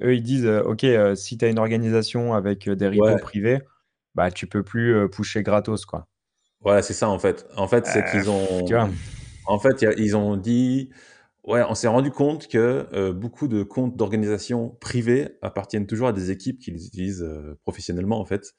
[0.01, 3.19] eux, ils disent, «OK, si tu as une organisation avec, des repos Ouais.
[3.19, 3.61] privés,
[4.15, 6.07] bah, tu peux plus, pusher gratos, quoi».
[6.61, 7.45] Ouais, c'est ça, en fait.
[7.57, 8.29] En fait, c'est qu'ils
[8.65, 8.89] tu ont vois?
[9.45, 10.89] en fait, a ils ont dit
[11.43, 16.13] ouais, on s'est rendu compte que, heu, beaucoup de comptes d'organisations privées appartiennent toujours à
[16.13, 18.53] des équipes qui les utilisent, heu, professionnellement, en fait.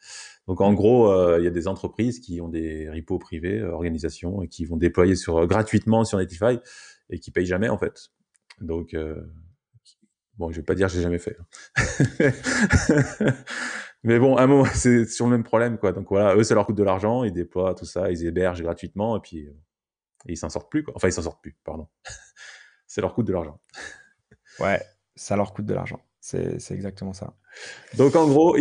[0.49, 0.75] Donc en Mmh.
[0.77, 4.49] gros, heu, il y a des entreprises qui ont des repos privés, heu, organisations et
[4.49, 6.59] qui vont déployer sur, heu, gratuitement sur Netlify
[7.11, 8.11] et qui payent jamais, en fait.
[8.61, 8.95] Donc
[10.39, 11.47] bon, je vais pas dire j'ai jamais fait, hein.
[14.05, 15.93] Mais bon, à un moment, c'est sur le même problème, quoi.
[15.93, 19.17] Donc voilà, eux, ça leur coûte de l'argent, ils déploient tout ça, ils hébergent gratuitement
[19.17, 19.49] et puis,
[20.27, 20.95] ils s'en sortent plus, quoi.
[20.97, 21.89] Enfin, ils s'en sortent plus, pardon.
[22.95, 23.59] Ça leur coûte de l'argent.
[24.61, 24.81] Ouais,
[25.17, 26.01] ça leur coûte de l'argent.
[26.21, 27.35] C'est exactement ça.
[27.99, 28.57] Donc en gros,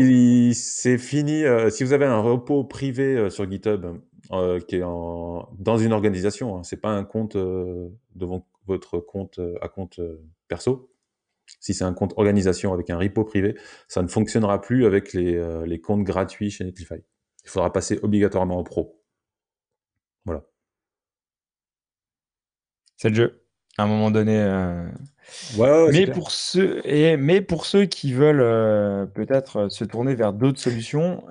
[0.56, 3.86] c'est fini, heu, si vous avez un repo privé, heu, sur GitHub,
[4.32, 8.44] heu, qui est en dans une organisation, hein, c'est pas un compte, heu, de von
[8.66, 10.02] votre compte, à compte,
[10.48, 10.90] perso.
[11.60, 13.56] Si c'est un compte organisation avec un repo privé,
[13.88, 17.04] ça ne fonctionnera plus avec les comptes gratuits chez Netlify.
[17.44, 19.00] Il faudra passer obligatoirement en pro.
[20.26, 20.44] Voilà.
[22.98, 23.43] C'est le jeu.
[23.78, 24.40] À un moment donné.
[25.58, 30.60] Ouais, mais, pour ceux, et, mais pour ceux qui veulent peut-être se tourner vers d'autres
[30.60, 31.24] solutions,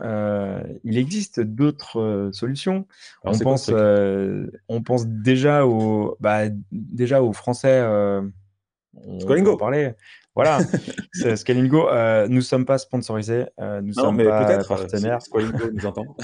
[0.83, 2.87] il existe d'autres solutions.
[3.23, 7.81] on, pense, on pense déjà aux, bah, déjà aux Français.
[7.83, 9.57] on Scolingo.
[9.57, 9.95] parler.
[10.35, 10.61] Voilà,
[11.37, 11.89] Scalingo.
[11.89, 15.21] Euh, nous ne sommes pas sponsorisés, euh, nous ne sommes pas euh, partenaires.
[15.21, 16.17] Scalingo nous entend.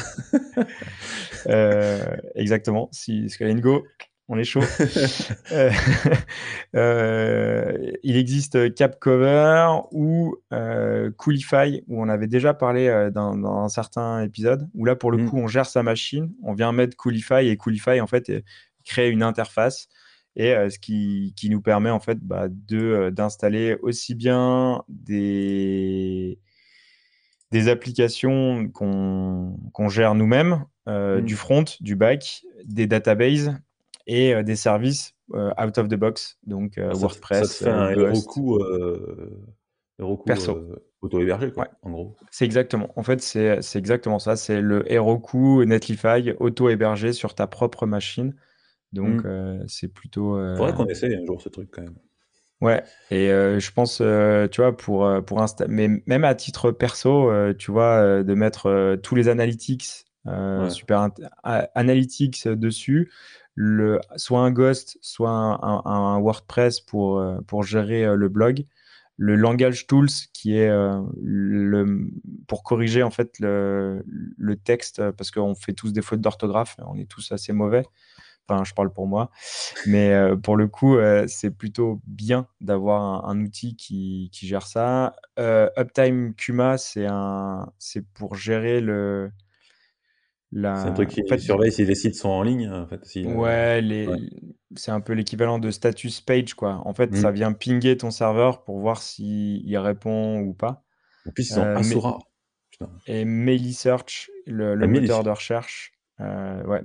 [2.35, 2.88] exactement.
[2.90, 3.85] Si Scalingo,
[4.28, 4.60] on est chaud.
[8.02, 10.36] il existe Capcover ou
[11.16, 15.30] Coolify, où on avait déjà parlé dans, un certain épisode, où là, pour le mm.
[15.30, 18.32] coup, on gère sa machine, on vient mettre Coolify et Coolify, en fait,
[18.84, 19.88] crée une interface
[20.38, 24.82] et euh, ce qui, qui, nous permet en fait bah, de euh, d'installer aussi bien
[24.88, 26.38] des
[27.50, 33.56] des applications qu'on gère nous-mêmes, euh, du front, du back, des databases
[34.08, 37.52] et des services out of the box, donc ah, WordPress.
[37.52, 37.90] Ça te fait un
[39.98, 40.60] Heroku, Perso.
[41.02, 42.16] auto-hébergé, quoi, en gros.
[42.30, 42.90] C'est exactement.
[42.96, 44.34] En fait, c'est exactement ça.
[44.34, 48.34] C'est le Heroku Netlify auto-hébergé sur ta propre machine.
[48.92, 49.64] Donc, mmh.
[49.68, 50.40] c'est plutôt.
[50.40, 51.98] Il faudrait qu'on essaye un jour ce truc quand même.
[52.60, 53.98] Ouais, et je pense,
[54.50, 59.14] tu vois, pour, pour Insta, mais même à titre perso, tu vois, de mettre tous
[59.14, 60.06] les analytics,
[60.70, 61.10] super
[61.74, 63.12] analytics dessus,
[63.60, 68.64] le, soit un Ghost, soit un, WordPress pour, pour gérer le blog,
[69.16, 72.08] le langage tools qui est le,
[72.46, 76.96] pour corriger en fait le, le texte, parce qu'on fait tous des fautes d'orthographe, on
[76.96, 77.84] est tous assez mauvais.
[78.48, 79.30] Enfin, je parle pour moi.
[79.86, 84.66] Mais euh, pour le coup, euh, c'est plutôt bien d'avoir un, outil qui, qui, gère
[84.66, 85.14] ça.
[85.38, 87.06] Euh, Uptime Kuma, c'est
[88.14, 89.30] pour gérer le.
[90.50, 90.76] La...
[90.76, 92.70] C'est un truc qui surveille si les sites sont en ligne.
[92.70, 94.08] En fait, ouais, les...
[94.76, 96.80] c'est un peu l'équivalent de status page, quoi.
[96.87, 97.34] En fait, ça mmh.
[97.34, 100.84] vient pinguer ton serveur pour voir s'il répond ou pas.
[101.26, 102.18] En plus, ils sont Asura.
[103.06, 106.82] Et Mailysearch, le, le ah, moteur de recherche, euh, ouais,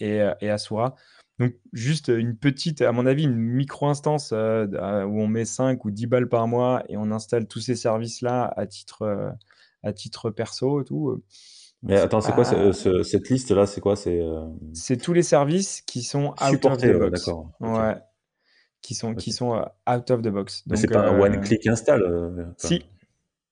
[0.00, 0.94] et, euh, et Asura.
[1.38, 5.90] Donc, juste une petite, à mon avis, une micro-instance euh, où on met 5 ou
[5.90, 9.34] 10 balles par mois et on installe tous ces services-là à titre,
[9.82, 11.22] à titre perso et tout.
[11.82, 13.96] Mais attends, c'est quoi cette liste-là C'est quoi?
[13.96, 17.24] C'est tous les services qui sont out of the box.
[17.24, 17.52] D'accord.
[17.60, 17.96] Ouais.
[18.80, 20.64] Qui sont, qui sont out of the box.
[20.66, 22.84] Mais c'est pas un one-click install Si.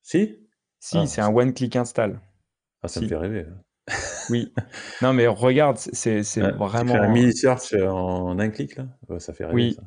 [0.01, 0.37] Si?
[0.79, 2.19] Si, ah, c'est un one-click install.
[2.81, 3.45] Ah, ça me fait rêver.
[4.29, 4.51] Oui.
[5.01, 6.95] Non, mais regarde, c'est c'est vraiment.
[6.95, 8.87] un mini search en un clic là?
[9.19, 9.55] Ça fait rêver.
[9.55, 9.73] Oui.
[9.75, 9.83] Ça.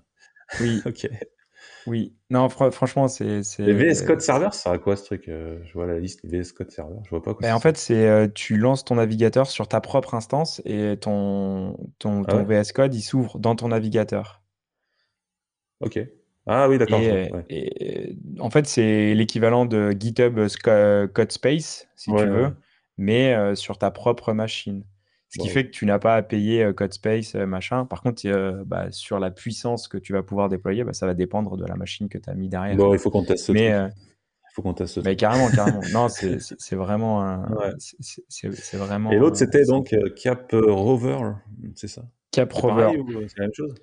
[0.61, 0.83] Oui.
[0.87, 1.09] ok.
[1.87, 2.15] Oui.
[2.31, 3.41] Non, franchement, c'est.
[3.59, 6.71] VS Code Server, ça à quoi ce truc euh, Je vois la liste VS Code
[6.71, 6.97] Server.
[7.05, 7.41] Je vois pas quoi.
[7.43, 11.77] Ben, en fait, c'est euh, tu lances ton navigateur sur ta propre instance et ton,
[11.99, 14.43] ton, ah VS Code il s'ouvre dans ton navigateur.
[15.81, 15.99] Ok.
[16.47, 17.01] Ah oui, d'accord.
[18.41, 20.39] En fait, c'est l'équivalent de GitHub
[21.13, 22.53] Code Space, si tu veux
[22.97, 24.85] mais euh, sur ta propre machine.
[25.35, 27.87] Ce qui fait que tu n'as pas à payer CodeSpace, machin.
[27.87, 28.23] Par contre,
[28.65, 31.75] bah, sur la puissance que tu vas pouvoir déployer, bah, ça va dépendre de la
[31.75, 32.77] machine que tu as mis derrière.
[32.77, 33.95] Bon, il faut qu'on teste ce mais, truc.
[33.97, 35.81] Il faut qu'on teste mais carrément, carrément.
[35.93, 37.43] non, c'est vraiment.
[37.79, 39.11] c'est vraiment.
[39.11, 41.33] Et l'autre, c'était donc Cap Rover,
[41.75, 42.03] c'est ça?
[42.31, 42.93] Cap Rover.
[43.29, 43.75] C'est la même chose?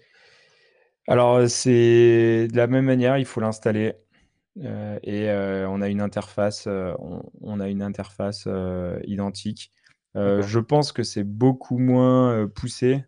[1.07, 3.93] Alors, c'est de la même manière, il faut l'installer.
[4.63, 8.47] Euh, et euh, on a une interface, on, a une interface
[9.05, 9.71] identique.
[10.15, 13.03] Je pense que c'est beaucoup moins poussé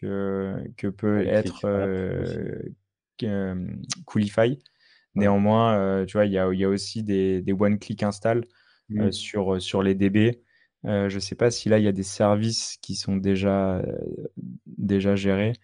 [0.00, 1.66] que, que peut être
[4.04, 4.58] Coolify.
[5.14, 8.44] Néanmoins, tu vois, il y a, y a, aussi des, des one-click install
[8.90, 9.12] mmh.
[9.12, 10.42] sur, sur les DB.
[10.84, 13.82] je ne sais pas si là, il y a des services qui sont déjà,
[14.66, 15.54] déjà gérés.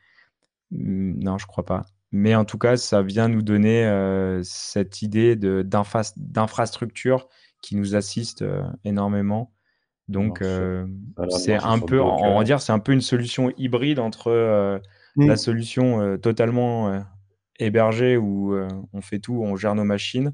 [0.70, 1.86] Mmh, non, je crois pas.
[2.12, 7.28] Mais en tout cas, ça vient nous donner euh, cette idée d'infrastructure
[7.60, 9.52] qui nous assiste euh, énormément.
[10.08, 10.86] Donc, euh,
[11.30, 14.80] c'est un peu, on va dire, c'est un peu une solution hybride entre
[15.16, 15.26] mmh.
[15.26, 17.04] la solution totalement
[17.58, 18.54] hébergée où
[18.92, 20.32] on fait tout, on gère nos machines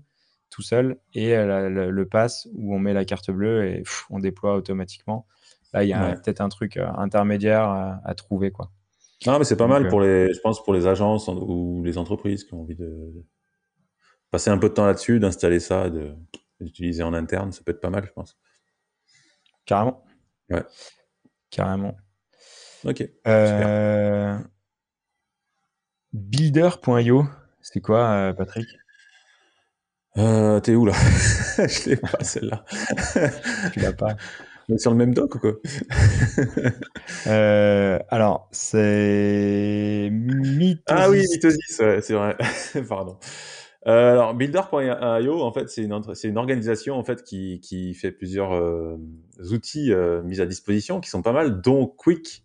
[0.51, 5.27] tout seul, et le pass où on met la carte bleue et on déploie automatiquement.
[5.73, 8.73] Là, il y a peut-être un truc intermédiaire à, à trouver, quoi.
[9.27, 12.45] Non, mais c'est pas mal pour les, je pense, pour les agences ou les entreprises
[12.45, 13.23] qui ont envie de
[14.31, 16.15] passer un peu de temps là-dessus, d'installer ça, de
[16.61, 18.37] d'utiliser en interne, ça peut être pas mal, je pense.
[19.67, 20.05] Carrément.
[20.51, 20.65] Ouais.
[21.51, 21.97] Carrément.
[22.85, 23.05] Ok.
[23.27, 24.39] Euh...
[26.13, 27.25] Builder.io,
[27.61, 28.67] c'est quoi, euh, Patrick?
[30.19, 30.93] Euh, T'es où là?
[31.59, 32.65] Je l'ai pas celle-là.
[33.73, 34.17] tu l'as pas.
[34.69, 35.53] On est sur le même doc ou quoi?
[37.27, 40.85] Euh, Alors, c'est Mitosis.
[40.87, 42.37] Ah oui, Mitosis, c'est vrai.
[42.89, 43.19] Pardon.
[43.87, 48.99] Euh, alors, Builder.io, en fait, c'est une, organisation en fait qui, qui fait plusieurs euh,
[49.51, 52.45] outils euh, mis à disposition qui sont pas mal, dont Quick.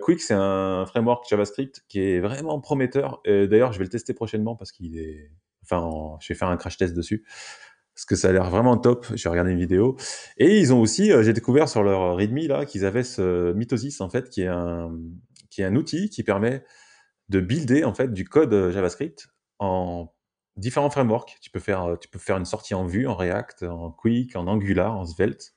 [0.00, 3.20] Quick, c'est un framework JavaScript qui est vraiment prometteur.
[3.26, 5.30] D'ailleurs, je vais le tester prochainement parce qu'il est,
[5.64, 7.26] enfin, je vais faire un crash test dessus
[7.94, 9.04] parce que ça a l'air vraiment top.
[9.14, 9.98] J'ai regardé une vidéo
[10.38, 14.08] et ils ont aussi, j'ai découvert sur leur README là qu'ils avaient ce Mitosis en
[14.08, 14.98] fait, qui est un,
[15.50, 16.64] qui est un outil qui permet
[17.28, 20.08] de builder en fait du code JavaScript en
[20.56, 21.36] différents frameworks.
[21.40, 24.36] Tu peux faire, euh, tu peux faire une sortie en Vue, en React, en Quick,
[24.36, 25.54] en Angular, en Svelte.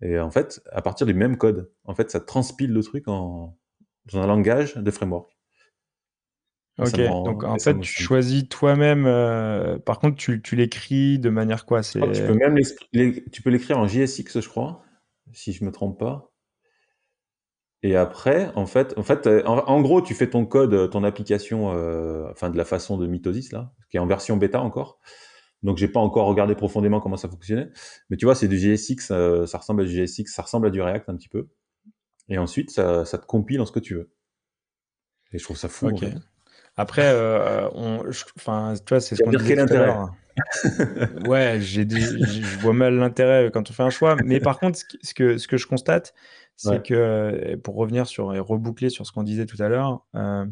[0.00, 3.58] Et en fait, à partir du même code, en fait, ça transpile le truc en,
[4.12, 5.36] dans un langage de framework.
[6.78, 9.04] Ok, donc en fait, tu choisis toi-même.
[9.06, 11.82] Euh, par contre, tu, tu l'écris de manière quoi?
[11.82, 12.56] Tu peux même
[13.32, 14.84] tu peux l'écrire en JSX, je crois,
[15.32, 16.30] si je me trompe pas.
[17.82, 21.04] Et après, en fait, en fait, euh, en, gros, tu fais ton code, euh, ton
[21.04, 24.98] application, euh, enfin de la façon de Mitosis là, qui est en version bêta encore.
[25.62, 27.70] Donc j'ai pas encore regardé profondément comment ça fonctionnait,
[28.10, 29.06] mais tu vois, c'est du JSX,
[29.46, 31.48] ça ressemble à du JSX, ça ressemble à du React un petit peu.
[32.28, 34.10] Et ensuite, ça, ça te compile en ce que tu veux.
[35.32, 35.90] Et je trouve ça fou.
[36.76, 37.12] Après,
[37.74, 38.04] on,
[38.36, 40.14] enfin, tu vois, c'est ce qu'on disait tout à l'heure.
[41.26, 44.16] ouais, j'ai, je vois mal l'intérêt quand on fait un choix.
[44.24, 46.14] Mais par contre, ce que, ce que je constate,
[46.58, 50.44] c'est que, pour revenir sur et reboucler sur ce qu'on disait tout à l'heure, euh,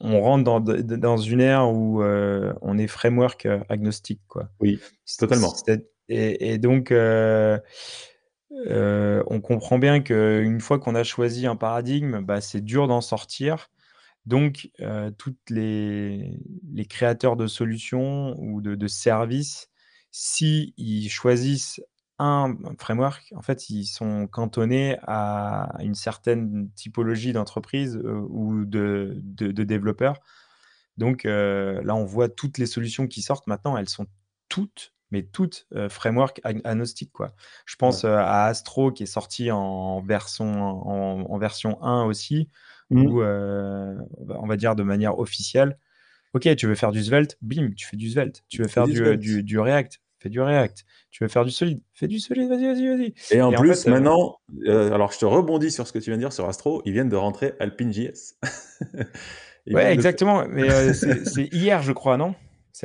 [0.00, 4.20] on rentre dans, dans, une ère où euh, on est framework euh, agnostique.
[4.28, 4.50] Quoi.
[4.60, 4.78] Oui,
[5.18, 5.54] totalement.
[6.10, 7.60] Et, et, donc, on
[9.40, 13.70] comprend bien qu'une fois qu'on a choisi un paradigme, bah, c'est dur d'en sortir.
[14.26, 14.70] Donc,
[15.16, 16.38] tous les,
[16.70, 19.70] les, créateurs de solutions ou de, de services,
[20.10, 21.80] s'ils ils choisissent
[22.18, 29.20] un framework, en fait, ils sont cantonnés à une certaine typologie d'entreprise euh, ou de,
[29.22, 30.20] de, développeurs.
[30.96, 34.06] Donc euh, là, on voit toutes les solutions qui sortent maintenant, elles sont
[34.48, 37.12] toutes, mais toutes euh, framework agnostiques.
[37.12, 37.34] Quoi.
[37.66, 42.48] Je pense à Astro qui est sorti en version, en, version 1 aussi,
[42.90, 43.00] mmh.
[43.00, 45.78] ou on va dire de manière officielle.
[46.34, 48.44] Ok, tu veux faire du Svelte, bim, tu fais du Svelte.
[48.48, 50.84] Tu veux faire du, du, du React, fais du React.
[51.10, 53.14] Tu veux faire du solide, fais du solide, vas-y, vas-y, vas-y.
[53.30, 56.16] Et en plus, euh, maintenant, euh, alors je te rebondis sur ce que tu viens
[56.16, 58.34] de dire sur Astro, ils viennent de rentrer AlpineJS.
[59.70, 60.46] ouais, exactement.
[60.48, 60.92] Mais euh,
[61.24, 62.34] c'est hier, je crois, non?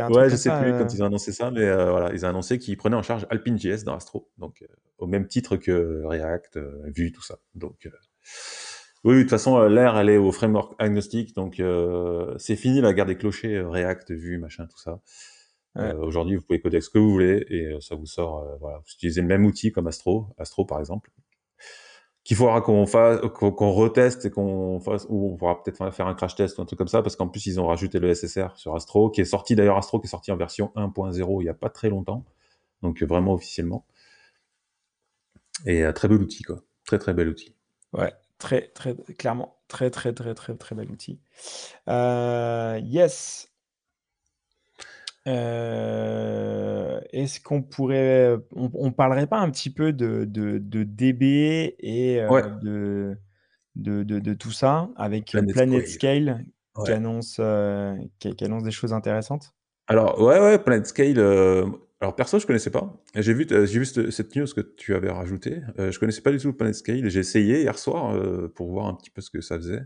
[0.10, 2.78] Ouais, je sais plus quand ils ont annoncé ça, mais voilà, ils ont annoncé qu'ils
[2.78, 4.64] prenaient en charge AlpineJS dans Astro, donc
[4.98, 6.60] au même titre que React,
[6.96, 7.38] Vue, tout ça.
[7.54, 7.88] Donc
[9.04, 11.62] oui, de toute façon, l'ère, elle est au framework agnostique, donc
[12.38, 15.00] c'est fini la guerre des clochers, React, Vue, machin, tout ça.
[15.78, 18.44] Euh, aujourd'hui, vous pouvez coder ce que vous voulez et euh, ça vous sort.
[18.44, 21.10] Euh, voilà, vous utilisez le même outil comme Astro, Astro par exemple,
[22.24, 26.14] qu'il faudra qu'on fasse, qu'on reteste et qu'on fasse, ou on pourra peut-être faire un
[26.14, 28.56] crash test ou un truc comme ça, parce qu'en plus ils ont rajouté le SSR
[28.56, 31.50] sur Astro, qui est sorti d'ailleurs Astro, qui est sorti en version 1.0 il y
[31.50, 32.24] a pas très longtemps,
[32.82, 33.86] donc vraiment officiellement.
[35.66, 37.56] Et très bel outil quoi, très très bel outil.
[37.94, 41.20] Ouais, très très clairement, très très très très très bel outil.
[41.88, 43.53] yes.
[45.28, 52.42] Euh, est-ce qu'on pourrait, on, parlerait pas un petit peu de, de, DB et euh,
[52.62, 53.18] de,
[53.76, 56.46] de, de, tout ça avec Planet, Scale,
[56.84, 59.54] qui, annonce, euh, qui, annonce des choses intéressantes?
[59.88, 61.20] Alors, ouais, ouais, Planet Scale.
[62.02, 62.94] alors, perso, je connaissais pas.
[63.16, 65.62] J'ai vu, j'ai vu cette news que tu avais rajoutée.
[65.78, 67.10] je connaissais pas du tout Planet Scale.
[67.10, 68.14] J'ai essayé hier soir
[68.56, 69.84] pour voir un petit peu ce que ça faisait.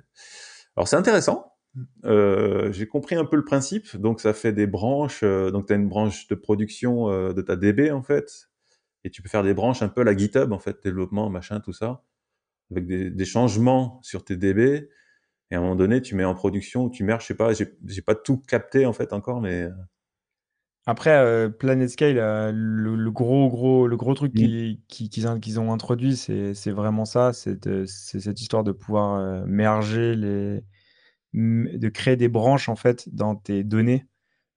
[0.76, 1.57] Alors, c'est intéressant.
[2.06, 3.96] Euh, j'ai compris un peu le principe.
[3.98, 5.22] Donc, ça fait des branches.
[5.24, 8.50] Euh, donc, tu as une branche de production euh, de ta DB, en fait.
[9.04, 11.60] Et tu peux faire des branches un peu à la GitHub, en fait, développement, machin,
[11.60, 12.04] tout ça.
[12.72, 14.90] Avec des, changements sur tes DB.
[15.50, 18.02] Et à un moment donné, tu mets en production, tu merges, je sais pas, j'ai
[18.02, 19.70] pas tout capté, en fait, encore, mais.
[20.86, 22.16] Après, Planet Scale,
[22.54, 24.78] le, gros, gros, le gros truc mmh.
[24.88, 27.32] qu'ils ont introduit, c'est vraiment ça.
[27.34, 30.64] C'est cette histoire de pouvoir merger les
[31.34, 34.06] de créer des branches en fait dans tes données.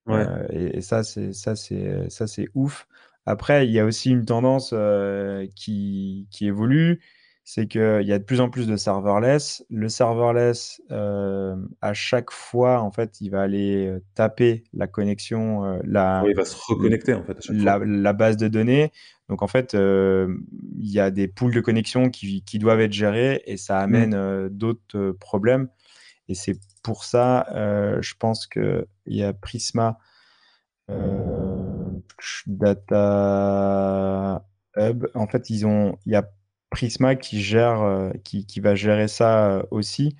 [0.09, 2.87] Euh, et, ça, c'est ça, c'est ça, c'est ouf.
[3.25, 6.99] Après, il y a aussi une tendance euh, qui, qui, évolue,
[7.43, 9.63] c'est qu'il y a de plus en plus de serverless.
[9.69, 16.23] Le serverless, euh, à chaque fois, en fait, il va aller taper la connexion, la,
[16.27, 18.91] il va se reconnecter en fait à la, la, base de données.
[19.29, 23.43] Donc en fait, il y a des pools de connexion qui, qui doivent être gérés
[23.45, 23.83] et ça mmh.
[23.83, 25.69] amène d'autres problèmes.
[26.27, 29.97] Et c'est pour ça, euh, je pense qu'il y a Prisma
[30.89, 31.99] euh,
[32.47, 34.45] Data
[34.77, 35.07] Hub.
[35.13, 36.29] En fait, ils ont, il y a
[36.69, 40.15] Prisma qui gère, qui, qui, va gérer ça aussi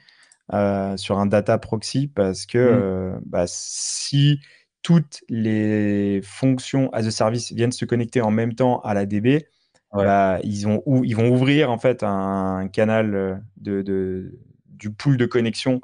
[0.98, 3.22] sur un data proxy parce que mmh.
[3.26, 4.42] bah, si
[4.82, 9.46] toutes les fonctions as a service viennent se connecter en même temps à la DB,
[9.94, 14.40] bah, ils, ont, ils vont ouvrir en fait un, canal de, de,
[14.82, 15.80] du pool de connexion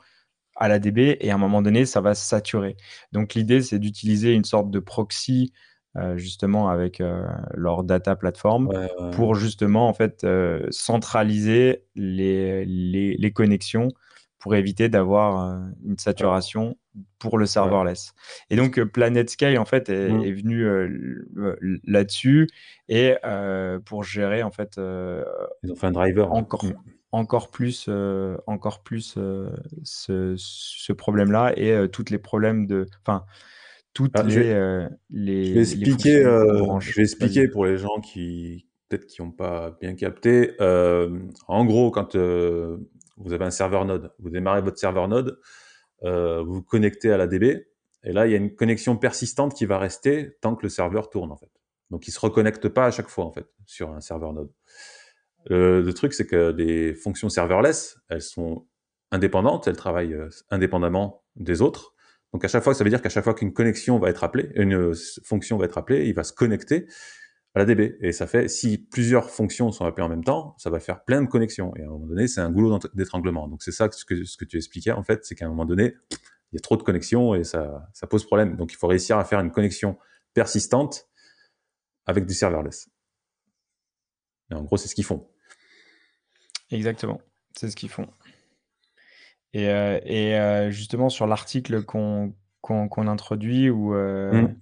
[0.57, 2.75] à la DB et à un moment donné, ça va saturer.
[3.13, 5.53] Donc l'idée, c'est d'utiliser une sorte de proxy
[5.95, 8.71] euh, justement avec euh, leur data platform
[9.13, 13.87] pour justement en fait euh, centraliser les, les, les, connexions
[14.37, 16.77] pour éviter d'avoir une saturation
[17.17, 18.13] pour le serverless.
[18.51, 20.63] Et donc PlanetScale en fait est, est venu
[21.83, 22.47] là-dessus
[22.89, 23.15] et
[23.85, 24.79] pour gérer en fait
[25.63, 26.73] ils ont fait un driver encore mmh.
[27.11, 27.89] Encore plus
[28.47, 29.17] encore plus
[29.83, 33.25] ce, ce problème là et tous les problèmes de enfin
[33.93, 39.07] toutes ah, les, les, je vais expliquer, je vais expliquer pour les gens qui peut-être
[39.07, 40.51] qui n'ont pas bien capté.
[40.59, 42.15] en gros, quand
[43.17, 45.39] vous avez un serveur Node, vous démarrez votre serveur Node,
[46.03, 47.67] euh, vous vous connectez à la DB,
[48.03, 51.09] et là, il y a une connexion persistante qui va rester tant que le serveur
[51.09, 51.51] tourne, en fait.
[51.89, 54.51] Donc, il se reconnecte pas à chaque fois, en fait, sur un serveur Node.
[55.55, 58.67] Le truc, c'est que des fonctions serverless, elles sont
[59.11, 61.93] indépendantes, elles travaillent euh, indépendamment des autres.
[62.33, 64.51] Donc, à chaque fois, ça veut dire qu'à chaque fois qu'une connexion va être appelée,
[64.55, 64.93] une euh,
[65.23, 66.87] fonction va être appelée, il va se connecter
[67.57, 67.97] la DB.
[68.01, 71.21] Et ça fait, si plusieurs fonctions sont appelées en même temps, ça va faire plein
[71.21, 71.73] de connexions.
[71.75, 73.47] Et à un moment donné, c'est un goulot d'étranglement.
[73.47, 75.95] Donc c'est ça ce que, tu expliquais, en fait, c'est qu'à un moment donné,
[76.51, 78.55] il y a trop de connexions et ça, ça pose problème.
[78.55, 79.97] Donc il faut réussir à faire une connexion
[80.33, 81.07] persistante
[82.05, 82.89] avec du serverless.
[84.51, 85.27] Et en gros, c'est ce qu'ils font.
[86.71, 87.21] Exactement,
[87.55, 88.07] c'est ce qu'ils font.
[89.53, 94.55] Et, euh, et euh, justement, sur l'article qu'on qu'on introduit, où, euh, mmh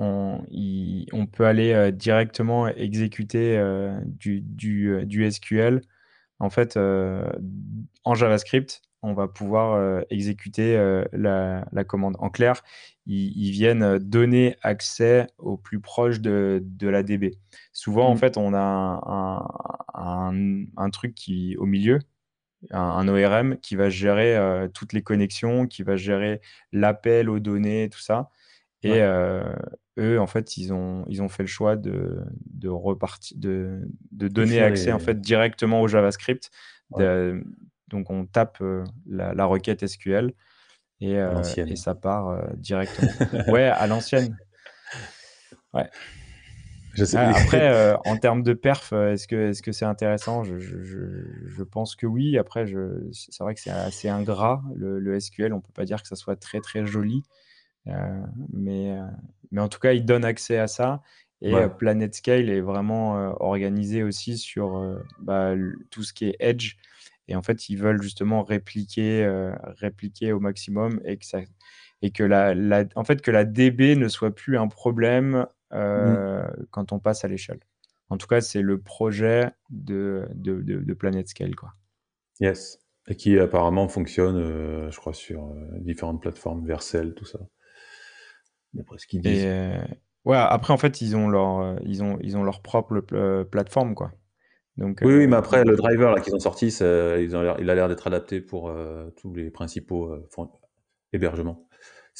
[0.00, 5.80] on, peut aller euh, directement exécuter euh, du, du, SQL.
[6.40, 10.76] En fait, en JavaScript, on va pouvoir exécuter
[11.12, 12.16] la, commande.
[12.18, 12.62] En clair,
[13.06, 17.38] ils, viennent donner accès au plus proche de, la DB.
[17.72, 18.18] Souvent, en mmh.
[18.18, 19.40] fait, on a
[19.94, 22.00] un, truc qui au milieu,
[22.70, 24.36] un, ORM qui va gérer
[24.74, 26.40] toutes les connexions, qui va gérer
[26.72, 28.30] l'appel aux données, tout ça.
[28.82, 29.00] Et
[29.98, 34.28] eux, en fait, ils ont, ils ont fait le choix de, de, repartir, de, de
[34.28, 36.50] donner accès en fait, directement au JavaScript.
[37.88, 38.62] Donc, on tape
[39.06, 40.32] la, requête SQL
[41.00, 43.10] et, et ça part directement.
[43.48, 44.36] ouais, à l'ancienne.
[45.74, 45.88] Ouais.
[47.14, 50.44] Ah, après, en termes de perf, est-ce que c'est -ce c'est intéressant?
[50.44, 52.38] Je, je, je, pense que oui.
[52.38, 52.66] Après,
[53.12, 55.52] c'est vrai que c'est assez ingrat, le, le, SQL.
[55.52, 57.22] On ne peut pas dire que ça soit très, très joli.
[57.88, 58.22] Euh,
[58.52, 59.06] mais, euh,
[59.50, 61.02] mais en tout cas, il donne accès à ça.
[61.40, 65.54] Et euh, Planet Scale est vraiment organisé aussi sur bah,
[65.90, 66.76] tout ce qui est Edge.
[67.28, 69.26] Et en fait, ils veulent justement répliquer,
[69.76, 71.40] répliquer au maximum et que, ça,
[72.02, 76.42] et que la, la, en fait, que la DB ne soit plus un problème mmh.
[76.70, 77.60] quand on passe à l'échelle.
[78.08, 81.54] En tout cas, c'est le projet de, de, de, Planet Scale.
[81.54, 81.74] Quoi.
[82.40, 82.78] Yes.
[83.08, 87.40] Et qui apparemment fonctionne, je crois, sur différentes plateformes, Vercel, tout ça
[88.74, 89.44] d'après ce qu'ils disent.
[89.44, 89.78] Euh,
[90.24, 93.44] ouais, après, en fait, ils ont leur, euh, ils ont, ils ont leur propre euh,
[93.44, 94.12] plateforme, quoi.
[94.78, 97.74] Donc, oui, oui, mais après, le driver là qu'ils ont sorti, ils ont il a
[97.74, 98.72] l'air d'être adapté pour
[99.16, 100.14] tous les principaux
[101.12, 101.66] hébergements.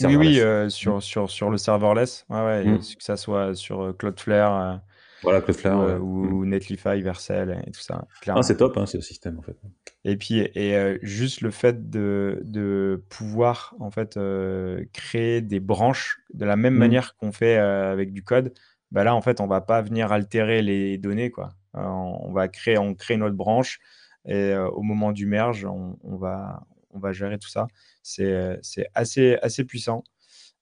[0.05, 0.41] Oui, oui,
[0.71, 1.01] sur, mm.
[1.01, 2.79] sur, sur le serverless, ouais, ouais, mm.
[2.79, 4.81] que ça soit sur Cloudflare,
[5.23, 6.49] voilà, Cloudflare, ou mm.
[6.49, 8.07] Netlify, Vercel et tout ça.
[8.29, 9.57] Ah, c'est top, hein, ce système en fait.
[10.05, 15.61] Et puis, et, euh, juste le fait de, de pouvoir en fait euh, créer des
[15.61, 18.53] branches de la même manière qu'on fait euh, avec du code,
[18.91, 21.51] bah là en fait on va pas venir altérer les données quoi.
[21.79, 23.79] On va créer, on crée notre branche
[24.25, 27.67] et au moment du merge, on, on, va, on va gérer tout ça.
[28.03, 28.61] C'est
[28.95, 30.05] assez, assez puissant.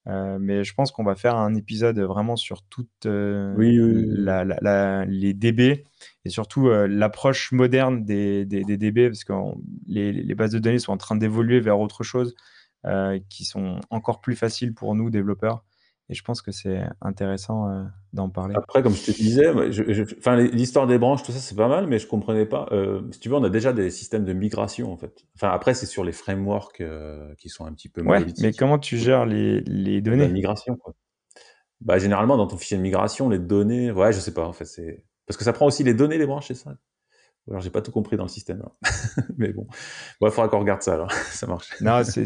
[0.09, 3.57] Euh, mais je pense qu'on va faire un épisode vraiment sur toutes euh,
[5.09, 5.85] les DB
[6.25, 9.33] et surtout euh, l'approche moderne des, des, DB parce que
[9.89, 12.35] les, les, bases de données sont en train d'évoluer vers autre chose
[13.29, 15.65] qui sont encore plus faciles pour nous développeurs.
[16.09, 17.83] Et je pense que c'est intéressant euh,
[18.13, 18.55] d'en parler.
[18.57, 19.53] Après, comme je te disais,
[20.53, 22.69] l'histoire des branches, tout ça, c'est pas mal, mais je comprenais pas.
[22.71, 25.25] Euh, si tu veux, on a déjà des systèmes de migration, en fait.
[25.35, 28.79] Enfin, après, c'est sur les frameworks euh, qui sont un petit peu ouais, mais comment
[28.79, 30.29] tu gères les, les données?
[30.29, 30.95] La migration, quoi.
[31.81, 34.65] Bah, généralement, dans ton fichier de migration, les données, ouais, je sais pas, en fait,
[34.65, 35.05] c'est...
[35.27, 36.77] Parce que ça prend aussi les données, les branches, c'est ça?
[37.49, 38.65] Alors, j'ai pas tout compris dans le système.
[39.39, 39.69] Mais bon,
[40.21, 41.13] il faudra qu'on regarde ça, alors.
[41.31, 41.81] ça marche.
[41.81, 42.23] Non, c'est,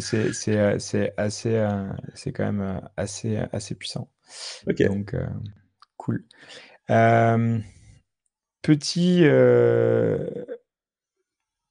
[0.48, 0.76] euh,
[1.16, 4.10] assez, euh, c'est quand même euh, assez, assez puissant.
[4.66, 4.82] Ok.
[4.82, 5.14] Donc,
[5.98, 6.24] cool.
[8.62, 9.24] petit,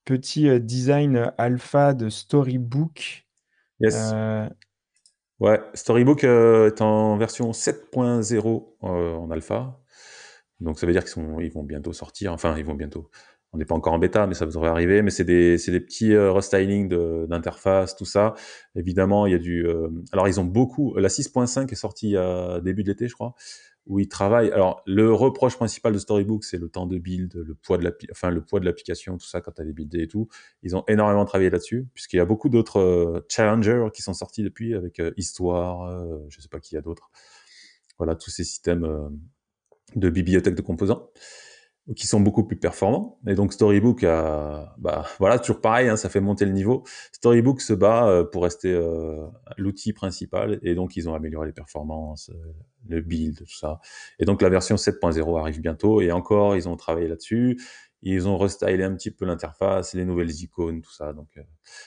[0.06, 3.26] petit design alpha de Storybook.
[3.80, 4.14] Yes.
[5.40, 9.80] Ouais, Storybook est en version 7.0 en alpha.
[10.60, 12.34] Donc ça veut dire qu'ils ils vont bientôt sortir.
[12.34, 13.10] Enfin, ils vont bientôt.
[13.52, 15.02] On n'est pas encore en bêta, mais ça devrait arriver.
[15.02, 16.88] Mais c'est des, des, petits euh, restyling
[17.28, 18.36] d'interface, tout ça.
[18.76, 19.66] Évidemment, il y a du.
[19.66, 20.96] Euh, alors, ils ont beaucoup.
[20.98, 23.34] La 6.5 est sortie à début de l'été, je crois,
[23.88, 24.52] où ils travaillent.
[24.52, 28.30] Alors, le reproche principal de Storybook, c'est le temps de build, le poids de enfin,
[28.30, 30.28] le poids de l'application, tout ça, quand tu as les buildés et tout.
[30.62, 34.44] Ils ont énormément travaillé là-dessus, puisqu'il y a beaucoup d'autres euh, challengers qui sont sortis
[34.44, 37.10] depuis, avec Histoire, je sais pas qui y a d'autres.
[37.98, 38.88] Voilà, tous ces systèmes
[39.96, 41.10] de bibliothèques de composants
[41.96, 43.20] qui sont beaucoup plus performants.
[43.28, 46.84] Et donc Storybook a, bah voilà, toujours pareil, hein, ça fait monter le niveau.
[47.12, 49.26] Storybook se bat euh, pour rester euh,
[49.58, 52.54] l'outil principal, et donc ils ont amélioré les performances, euh,
[52.88, 53.80] le build, tout ça.
[54.20, 57.60] Et donc la version 7.0 arrive bientôt, et encore ils ont travaillé là-dessus.
[58.02, 61.12] Ils ont restylé un petit peu l'interface, les nouvelles icônes, tout ça.
[61.14, 61.28] Donc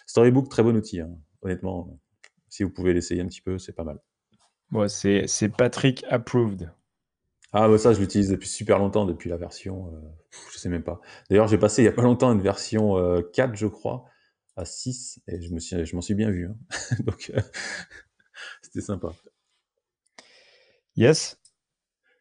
[0.06, 1.10] Storybook, très bon outil, hein.
[1.42, 1.98] honnêtement.
[2.48, 3.98] Si vous pouvez l'essayer un petit peu, c'est pas mal.
[4.70, 6.70] Bon, c'est Patrick approved.
[7.54, 9.88] Ah, bah ça, je l'utilise depuis super longtemps, depuis la version.
[9.88, 10.00] Euh,
[10.52, 11.00] je sais même pas.
[11.28, 12.94] D'ailleurs, j'ai passé il y a pas longtemps une version
[13.34, 14.06] 4, euh, je crois,
[14.56, 16.46] à 6, et je m'en suis, je suis bien vu.
[16.46, 16.56] Hein.
[17.04, 17.40] Donc, euh,
[18.62, 19.08] c'était sympa.
[20.96, 21.38] Yes.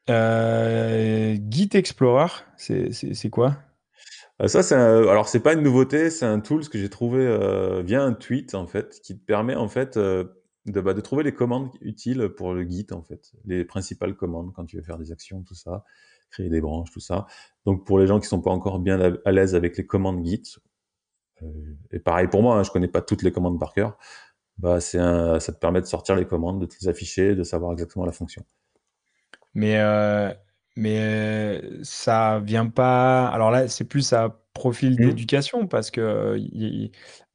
[0.07, 2.27] Git Explorer,
[2.57, 3.57] c'est quoi?
[4.47, 7.19] Ça, c'est alors c'est pas une nouveauté, c'est un tool que j'ai trouvé
[7.84, 9.97] via un tweet en fait, qui te permet en fait
[10.66, 13.32] de, bah, de trouver les commandes utiles pour le Git, en fait.
[13.45, 15.84] Les principales commandes quand tu veux faire des actions, tout ça,
[16.30, 17.26] créer des branches, tout ça.
[17.66, 20.57] Donc, pour les gens qui sont pas encore bien à, l'aise avec les commandes Git,
[21.41, 21.47] euh,
[21.91, 23.97] et pareil pour moi, hein, je connais pas toutes les commandes par cœur,
[24.57, 28.05] bah, c'est ça te permet de sortir les commandes, de les afficher, de savoir exactement
[28.05, 28.45] la fonction.
[29.53, 30.32] Mais, euh,
[30.76, 33.28] mais ça vient pas.
[33.28, 35.06] Alors là, c'est plus à profil mmh.
[35.06, 36.38] d'éducation parce que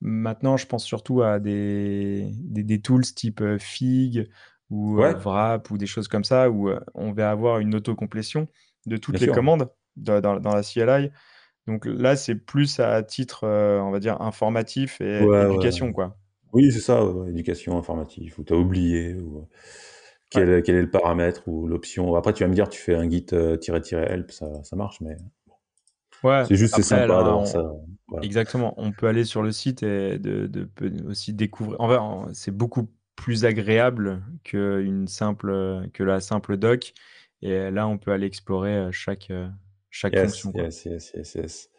[0.01, 4.29] maintenant, je pense surtout à des, des, tools type Fig
[4.71, 8.49] ou Wrap ou des choses comme ça où on va avoir une autocomplétion
[8.87, 11.11] de toutes les commandes dans, dans, la CLI.
[11.67, 16.17] Donc là, c'est plus à titre, on va dire, informatif et éducation, quoi.
[16.53, 19.47] Oui, c'est ça, éducation informative, ou tu as oublié, ou
[20.31, 22.15] quel, est le paramètre ou l'option.
[22.15, 25.17] Après, tu vas me dire, tu fais un git-help, ça, ça marche, mais
[26.47, 27.73] c'est juste, c'est sympa d'avoir ça.
[28.23, 28.75] Exactement.
[28.77, 30.69] On peut aller sur le site et de, de,
[31.09, 31.81] aussi découvrir.
[31.81, 36.93] En fait, c'est beaucoup plus agréable que, une simple, que la simple doc.
[37.43, 39.49] Et là, on peut aller explorer euh, chaque, euh,
[39.91, 40.53] chaque fonction.
[40.55, 41.71] Yes, yes, yes, yes.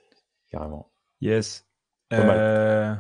[0.52, 0.92] Carrément.
[1.22, 1.66] Yes.
[2.14, 2.94] Euh,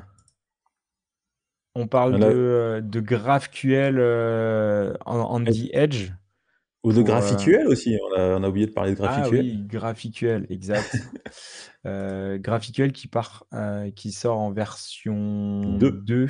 [1.76, 4.00] on parle de, de GraphQL
[5.06, 6.12] on, the edge.
[6.88, 9.26] Ou de GraphQL euh, aussi, on a, oublié de parler de GraphQL.
[9.26, 10.96] Ah oui, GraphQL, exact.
[11.86, 16.28] euh, GraphQL qui, part, euh, qui sort en version 2,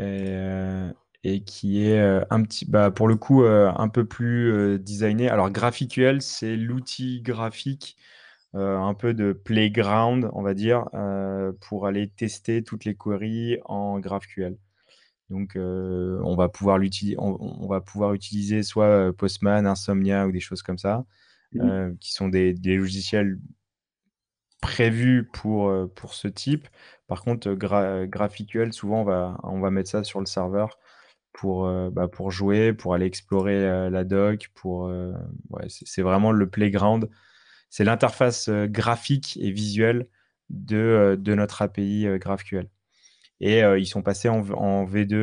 [0.00, 0.92] euh,
[1.22, 5.28] et, qui est un petit, bah, pour le coup un peu plus designé.
[5.30, 7.96] Alors GraphQL, c'est l'outil graphique
[8.52, 10.86] un peu de playground, on va dire,
[11.60, 14.56] pour aller tester toutes les queries en GraphQL.
[15.30, 16.78] Donc, on, va pouvoir
[17.18, 21.06] on, va pouvoir utiliser soit Postman, Insomnia ou des choses comme ça,
[21.52, 21.96] mmh.
[21.98, 23.38] qui sont des, logiciels
[24.60, 26.68] prévus pour, pour ce type.
[27.06, 30.78] Par contre, GraphQL, souvent, on va, on va mettre ça sur le serveur
[31.32, 34.50] pour, bah, pour jouer, pour aller explorer la doc.
[34.54, 34.92] Pour,
[35.68, 37.08] c'est vraiment le playground.
[37.70, 40.06] C'est l'interface graphique et visuelle
[40.50, 42.68] de, de notre API GraphQL.
[43.40, 44.40] Et euh, ils sont passés en,
[44.86, 45.14] V2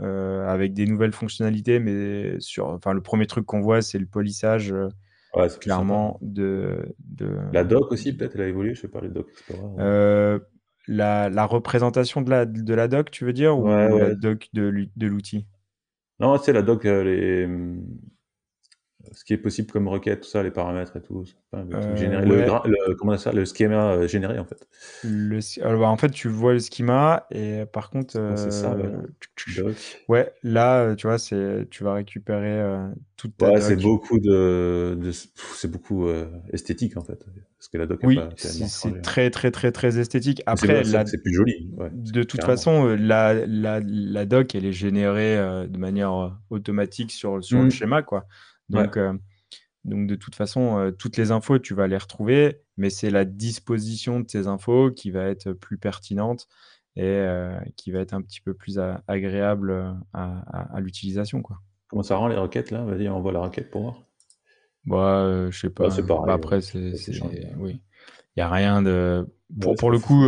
[0.00, 4.06] euh, avec des nouvelles fonctionnalités, mais sur, enfin, le premier truc qu'on voit, c'est le
[4.06, 4.72] polissage.
[4.72, 9.08] Euh, clairement de, de, La doc aussi, peut-être, elle a évolué, je sais pas, les
[9.08, 10.40] doc Explorer.
[10.88, 14.88] La, la, représentation de la, de la doc, tu veux dire, ou la doc de,
[14.96, 15.46] de l'outil?
[16.18, 17.48] Non, c'est la doc, les,
[19.10, 21.24] ce qui est possible comme requête, tout ça, les paramètres et tout.
[21.54, 24.66] Euh, le, comment ça, le schéma euh, généré en fait.
[25.04, 28.74] Le, alors, en fait, tu vois le schéma et par contre, c'est ça.
[28.74, 29.72] Euh,
[30.08, 30.32] ouais.
[30.42, 32.62] là, tu vois, c'est tu vas récupérer
[33.16, 33.50] toute ta.
[33.50, 34.98] Ouais, c'est beaucoup de,
[35.54, 36.08] c'est beaucoup
[36.52, 37.24] esthétique en fait,
[37.58, 38.00] parce que la doc.
[38.04, 40.42] Oui, c'est très très très très esthétique.
[40.46, 41.70] Après, c'est plus joli.
[41.92, 45.36] de toute façon, la, la, la, doc, elle est générée
[45.68, 47.70] de manière automatique sur sur le mmh.
[47.70, 48.26] schéma quoi.
[48.72, 49.12] Donc, euh,
[49.84, 53.24] donc de toute façon, euh, toutes les infos, tu vas les retrouver, mais c'est la
[53.24, 56.48] disposition de ces infos qui va être plus pertinente
[56.96, 61.42] et euh, qui va être un petit peu plus agréable à, l'utilisation.
[61.88, 62.84] Comment ça rend les requêtes là?
[62.84, 64.02] Vas-y, envoie la requête pour voir.
[64.84, 65.88] Bah, je sais pas.
[65.88, 66.92] pareil, bah, après, c'est,
[67.58, 67.80] oui.
[68.34, 69.26] Il y a rien de.
[69.60, 70.24] Pour, pour le coup,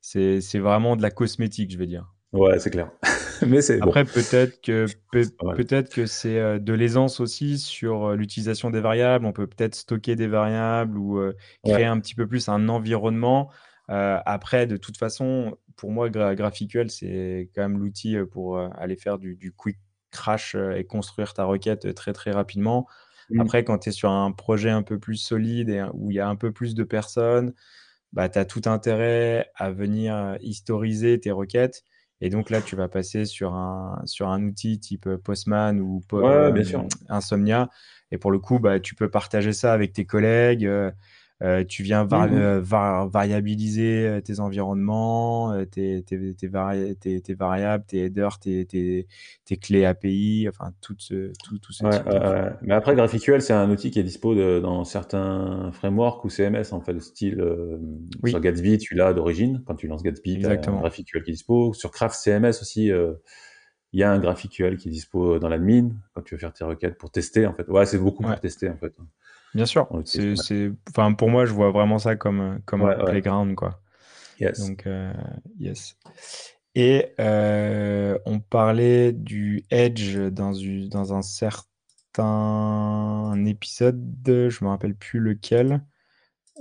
[0.00, 2.12] c'est, c'est vraiment de la cosmétique, je vais dire.
[2.32, 2.90] Ouais, c'est clair.
[3.48, 9.26] Mais c'est Après, peut-être que, peut-être que c'est de l'aisance aussi sur l'utilisation des variables.
[9.26, 11.20] On peut peut-être stocker des variables ou
[11.64, 13.50] créer un petit peu plus un environnement.
[13.88, 19.36] après, de toute façon, pour moi, GraphQL, c'est quand même l'outil pour aller faire du,
[19.36, 19.78] du quick
[20.10, 22.86] crash et construire ta requête très très rapidement.
[23.30, 23.40] Mmh.
[23.40, 26.20] Après, quand tu es sur un projet un peu plus solide et où il y
[26.20, 27.54] a un peu plus de personnes,
[28.12, 31.82] bah, tu as tout intérêt à venir historiser tes requêtes.
[32.24, 36.00] Et donc là, tu vas passer sur un, sur un outil type Postman ou
[37.08, 37.68] Insomnia.
[38.12, 40.70] Et pour le coup, bah, tu peux partager ça avec tes collègues.
[41.42, 48.38] Euh, tu viens mmh euh, variabiliser euh, tes environnements, tes, tes, tes, variables, tes headers,
[48.38, 49.08] tes,
[49.60, 51.84] clés API, enfin tout ce, tout, tout ce
[52.62, 56.80] Mais après, GraphQL, c'est un outil qui est dispo dans certains frameworks ou CMS, en
[56.80, 57.42] fait, style
[58.24, 59.62] sur Gatsby, tu l'as d'origine.
[59.66, 61.72] Quand tu lances Gatsby, tu as un GraphQL qui est dispo.
[61.74, 62.86] Sur Craft CMS aussi,
[63.92, 66.64] il y a un GraphQL qui est dispo dans l'admin quand tu veux faire tes
[66.64, 67.68] requêtes pour tester, en fait.
[67.68, 68.94] Ouais, c'est beaucoup pour tester, en fait.
[69.54, 69.86] Bien sûr.
[70.04, 73.80] C'est, enfin, pour moi, je vois vraiment ça comme, comme un playground, quoi.
[74.40, 74.66] Yes.
[74.66, 75.12] Donc, euh,
[75.58, 75.96] yes.
[76.74, 80.52] Et euh, on parlait du Edge dans,
[80.88, 82.64] dans un certain
[83.46, 85.82] épisode, je me rappelle plus lequel,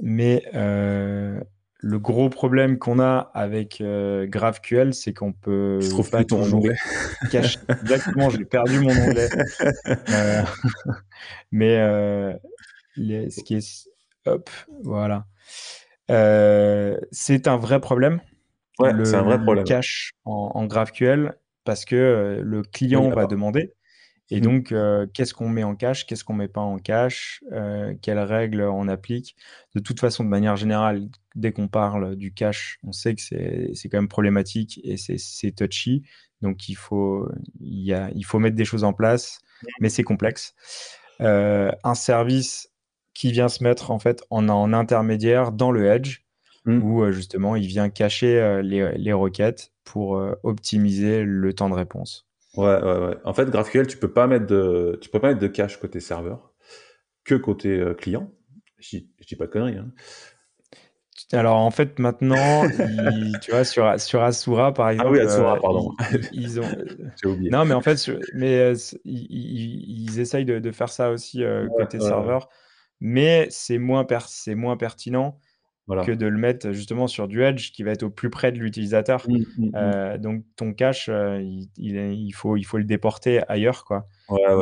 [0.01, 1.39] mais euh,
[1.77, 6.75] le gros problème qu'on a avec GraphQL, c'est qu'on peut je trouve pas ton onglet.
[7.33, 9.29] Exactement, j'ai perdu mon onglet.
[11.51, 12.37] mais
[12.95, 13.87] ce qui est,
[14.25, 14.49] hop,
[14.83, 15.25] voilà.
[16.09, 18.21] Euh, c'est un vrai problème.
[18.79, 19.63] Ouais, c'est un vrai problème.
[19.63, 23.73] Le cache en, GraphQL parce que euh, le client va demander.
[24.33, 24.43] Et mmh.
[24.43, 27.43] donc, euh, qu'est-ce qu'on met en cache, qu'est-ce qu'on met pas en cache,
[28.01, 29.35] quelles règles on applique.
[29.75, 33.89] De toute façon, de manière générale, dès qu'on parle du cache, on sait que c'est
[33.89, 36.03] quand même problématique et c'est touchy.
[36.41, 37.29] Donc, il faut,
[37.59, 39.67] il, y a, il faut mettre des choses en place, mmh.
[39.81, 40.55] mais c'est complexe.
[41.19, 42.70] un service
[43.21, 46.23] qui vient se mettre en fait en, en intermédiaire dans le edge,
[46.65, 46.81] mmh.
[46.81, 51.69] où euh, justement il vient cacher euh, les, les, requêtes pour euh, optimiser le temps
[51.69, 52.27] de réponse.
[52.57, 53.17] Ouais, ouais, ouais.
[53.23, 55.99] En fait, GraphQL, tu peux pas mettre de, tu peux pas mettre de cache côté
[55.99, 56.51] serveur,
[57.23, 58.31] que côté client.
[58.79, 59.77] Je, je dis pas de conneries.
[59.77, 59.91] Hein.
[61.31, 62.67] Alors en fait maintenant,
[63.43, 65.09] tu vois sur sur Asura par exemple.
[65.09, 65.91] Ah oui, Asura, pardon.
[66.31, 66.63] Ils, ont.
[67.21, 67.51] J'ai oublié.
[67.51, 68.73] Non mais en fait, mais
[69.05, 71.43] ils, ils, essayent de, de, faire ça aussi
[71.77, 72.49] côté serveur
[73.01, 74.05] mais c'est moins,
[74.55, 75.37] moins pertinent
[76.05, 78.59] que de le mettre justement sur du edge qui va être au plus près de
[78.59, 79.25] l'utilisateur.
[79.27, 79.71] Mmh, mmh, mmh.
[79.75, 83.83] Euh, donc ton cache, euh, il, il, faut, il faut le déporter ailleurs.
[83.83, 84.07] Quoi.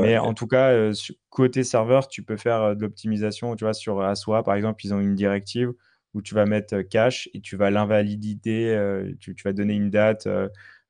[0.02, 0.94] mais en tout cas, euh,
[1.30, 3.56] côté serveur, tu peux faire de l'optimisation.
[3.56, 5.72] Tu vois, sur Aswa, par exemple, ils ont une directive
[6.16, 8.76] où tu vas mettre cache et tu vas l'invalider,
[9.20, 10.28] tu, tu, vas donner une date,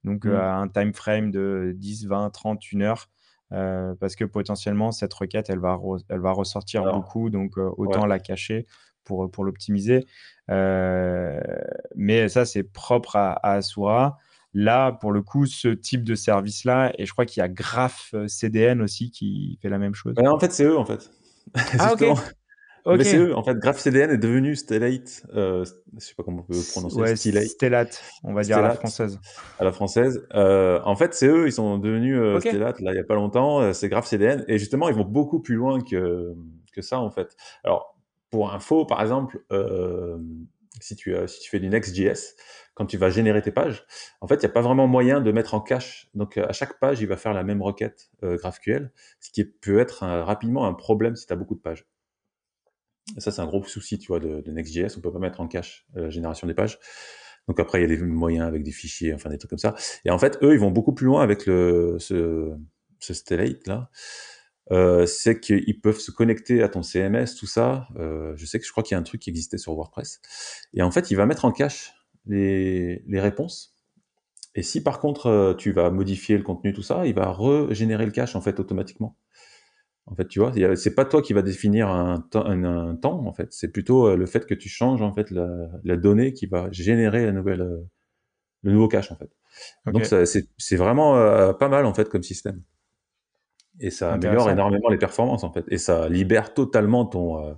[0.05, 3.09] donc à un time frame de 10, 20, 30, une heure.
[3.51, 5.79] Euh, parce que potentiellement, cette requête, elle va,
[6.09, 8.67] elle va ressortir beaucoup, donc euh, autant la cacher
[9.03, 10.05] pour, pour l'optimiser.
[10.51, 11.39] Euh,
[11.95, 14.17] mais ça, c'est propre à, Asura.
[14.53, 18.15] Là, pour le coup, ce type de service-là, et je crois qu'il y a Graph
[18.27, 20.15] CDN aussi qui fait la même chose.
[20.17, 21.11] en fait, c'est eux, en fait.
[21.79, 22.05] Ah, ok.
[22.85, 26.53] Mais c'est eux, en fait, GraphCDN est devenu Stellate, euh, je sais pas comment on
[26.53, 29.19] peut prononcer, ouais, Stellate, on va dire à la française.
[29.59, 30.27] À la française.
[30.33, 33.15] Euh, en fait, c'est eux, ils sont devenus euh, Stellate, là, il y a pas
[33.15, 36.33] longtemps, euh, c'est GraphCDN, et justement, ils vont beaucoup plus loin que,
[36.73, 37.35] que ça, en fait.
[37.63, 37.97] Alors,
[38.29, 40.17] pour info, par exemple, euh,
[40.79, 42.35] si, tu, si tu fais du Next.js,
[42.75, 43.85] quand tu vas générer tes pages,
[44.21, 46.09] en fait, il n'y a pas vraiment moyen de mettre en cache.
[46.13, 50.05] Donc, à chaque page, il va faire la même requête GraphQL, ce qui peut être
[50.05, 51.85] rapidement un problème si tu as beaucoup de pages
[53.17, 54.97] ça, c'est un gros souci, tu vois, de, Next.js.
[54.97, 56.79] On peut pas mettre en cache euh, la génération des pages.
[57.47, 59.75] Donc après, il y a des moyens avec des fichiers, enfin des trucs comme ça.
[60.05, 63.89] Et en fait, eux, ils vont beaucoup plus loin avec ce, ce Stellate là.
[64.71, 67.87] Euh, c'est qu'ils peuvent se connecter à ton CMS, tout ça.
[67.97, 70.21] Euh, je sais que je crois qu'il y a un truc qui existait sur WordPress.
[70.75, 71.93] Et en fait, il va mettre en cache
[72.27, 73.75] les, les réponses.
[74.53, 78.11] Et si par contre tu vas modifier le contenu, tout ça, il va régénérer le
[78.11, 79.15] cache en fait automatiquement.
[80.11, 83.53] En fait, tu vois, c'est pas toi qui va définir un, un, temps, en fait.
[83.53, 87.25] C'est plutôt euh, le fait que tu changes, en fait, la, donnée qui va générer
[87.25, 87.77] la nouvelle, euh,
[88.63, 89.29] le nouveau cache, en fait.
[89.85, 92.63] Donc, c'est vraiment euh, pas mal, en fait, comme système.
[93.79, 95.65] Et ça améliore énormément les performances, en fait.
[95.67, 97.57] Et ça libère totalement ton,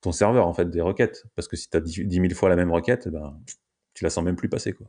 [0.00, 1.24] ton serveur, en fait, des requêtes.
[1.34, 3.38] Parce que si tu as 10 000 fois la même requête, ben,
[3.92, 4.86] tu la sens même plus passer, quoi.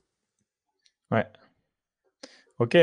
[1.12, 1.26] Ouais.
[2.60, 2.78] Ok.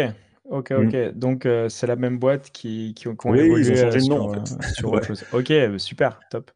[0.45, 0.86] Ok, mmh.
[0.86, 1.14] ok.
[1.14, 4.16] Donc c'est la même boîte qui, qui, ont oui, évolué ils ont changé de nom,
[4.16, 4.74] sur, en fait.
[4.74, 5.24] sur autre chose.
[5.32, 6.51] Ok, super, top,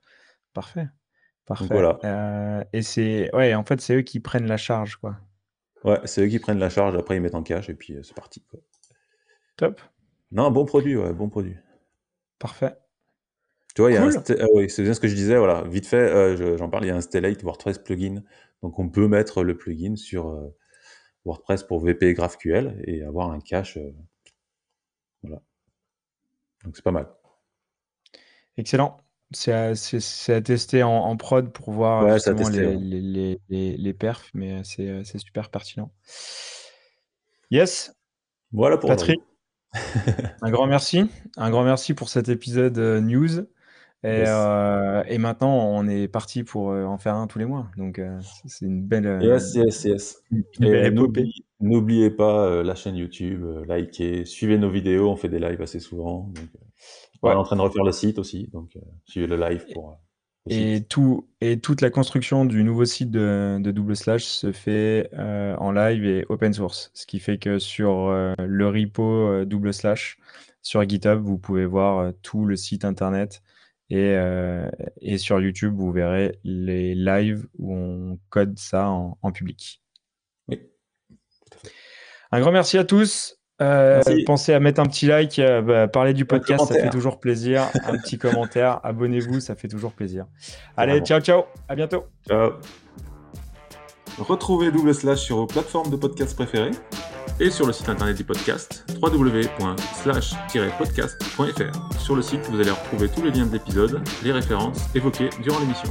[0.53, 0.89] parfait,
[1.47, 1.67] parfait.
[1.71, 2.67] voilà.
[2.73, 5.17] et c'est, ouais, en fait, c'est eux qui prennent la charge, quoi.
[5.85, 6.97] Ouais, c'est eux qui prennent la charge.
[6.97, 8.43] Après, ils mettent en cash et puis c'est parti.
[8.51, 8.61] Quoi.
[9.57, 9.81] Top.
[10.31, 11.57] Non, bon produit, ouais, bon produit.
[12.39, 12.77] Parfait.
[13.75, 15.63] Tu vois, il y a un ah oui, c'est bien ce que je disais, voilà,
[15.63, 18.23] vite fait, euh, j'en parle, il y a un Stellate WordPress plugin.
[18.63, 20.49] Donc on peut mettre le plugin sur euh,
[21.29, 23.77] WordPress pour VP GraphQL et avoir un cache.
[23.77, 23.95] Euh,
[25.23, 25.43] voilà.
[26.65, 27.09] Donc c'est pas mal.
[28.57, 28.97] Excellent.
[29.31, 35.93] C'est à, tester en, prod pour voir les, les, perfs, mais c'est super pertinent.
[37.51, 37.95] Yes.
[38.53, 39.21] Voilà pour Patrick.
[40.41, 41.11] un grand merci.
[41.37, 43.47] Un grand merci pour cet épisode news.
[44.05, 47.69] Et, euh, et, maintenant, on est parti pour euh, en faire un tous les mois.
[47.77, 49.19] Donc, euh, c'est une belle.
[49.23, 50.23] yes, yes, yes.
[50.61, 50.91] et
[51.61, 55.11] N'oubliez pas la chaîne YouTube, likez, suivez nos vidéos.
[55.11, 56.31] On fait des lives assez souvent.
[56.33, 56.47] Donc,
[57.23, 58.49] On est en train de refaire le site aussi.
[58.53, 59.99] Donc, suivez le live pour.
[60.49, 65.11] Et, tout, et toute la construction du nouveau site de, de Double Slash se fait
[65.13, 66.93] en live et open source.
[66.95, 70.19] Ce qui fait que sur le repo Double Slash,
[70.63, 73.43] sur GitHub, vous pouvez voir tout le site internet
[73.91, 74.69] et, euh,
[75.01, 79.83] et, sur YouTube, vous verrez les lives où on code ça en, en public.
[80.49, 80.61] Oui.
[82.31, 83.39] Un grand merci à tous.
[83.61, 87.19] Euh, pensez à mettre un petit like, euh, bah, parler du podcast, ça fait toujours
[87.19, 87.69] plaisir.
[87.87, 90.27] un petit commentaire, abonnez-vous, ça fait toujours plaisir.
[90.77, 92.05] Allez, ciao, ciao, à bientôt.
[92.29, 92.53] Ciao.
[94.19, 96.73] Retrouvez Double Slash sur vos plateformes de podcast préférées
[97.41, 101.99] et sur le site internet du podcast www.slash-podcast.fr.
[101.99, 105.59] Sur le site, vous allez retrouver tous les liens de l'épisode, les références évoquées durant
[105.61, 105.91] l'émission.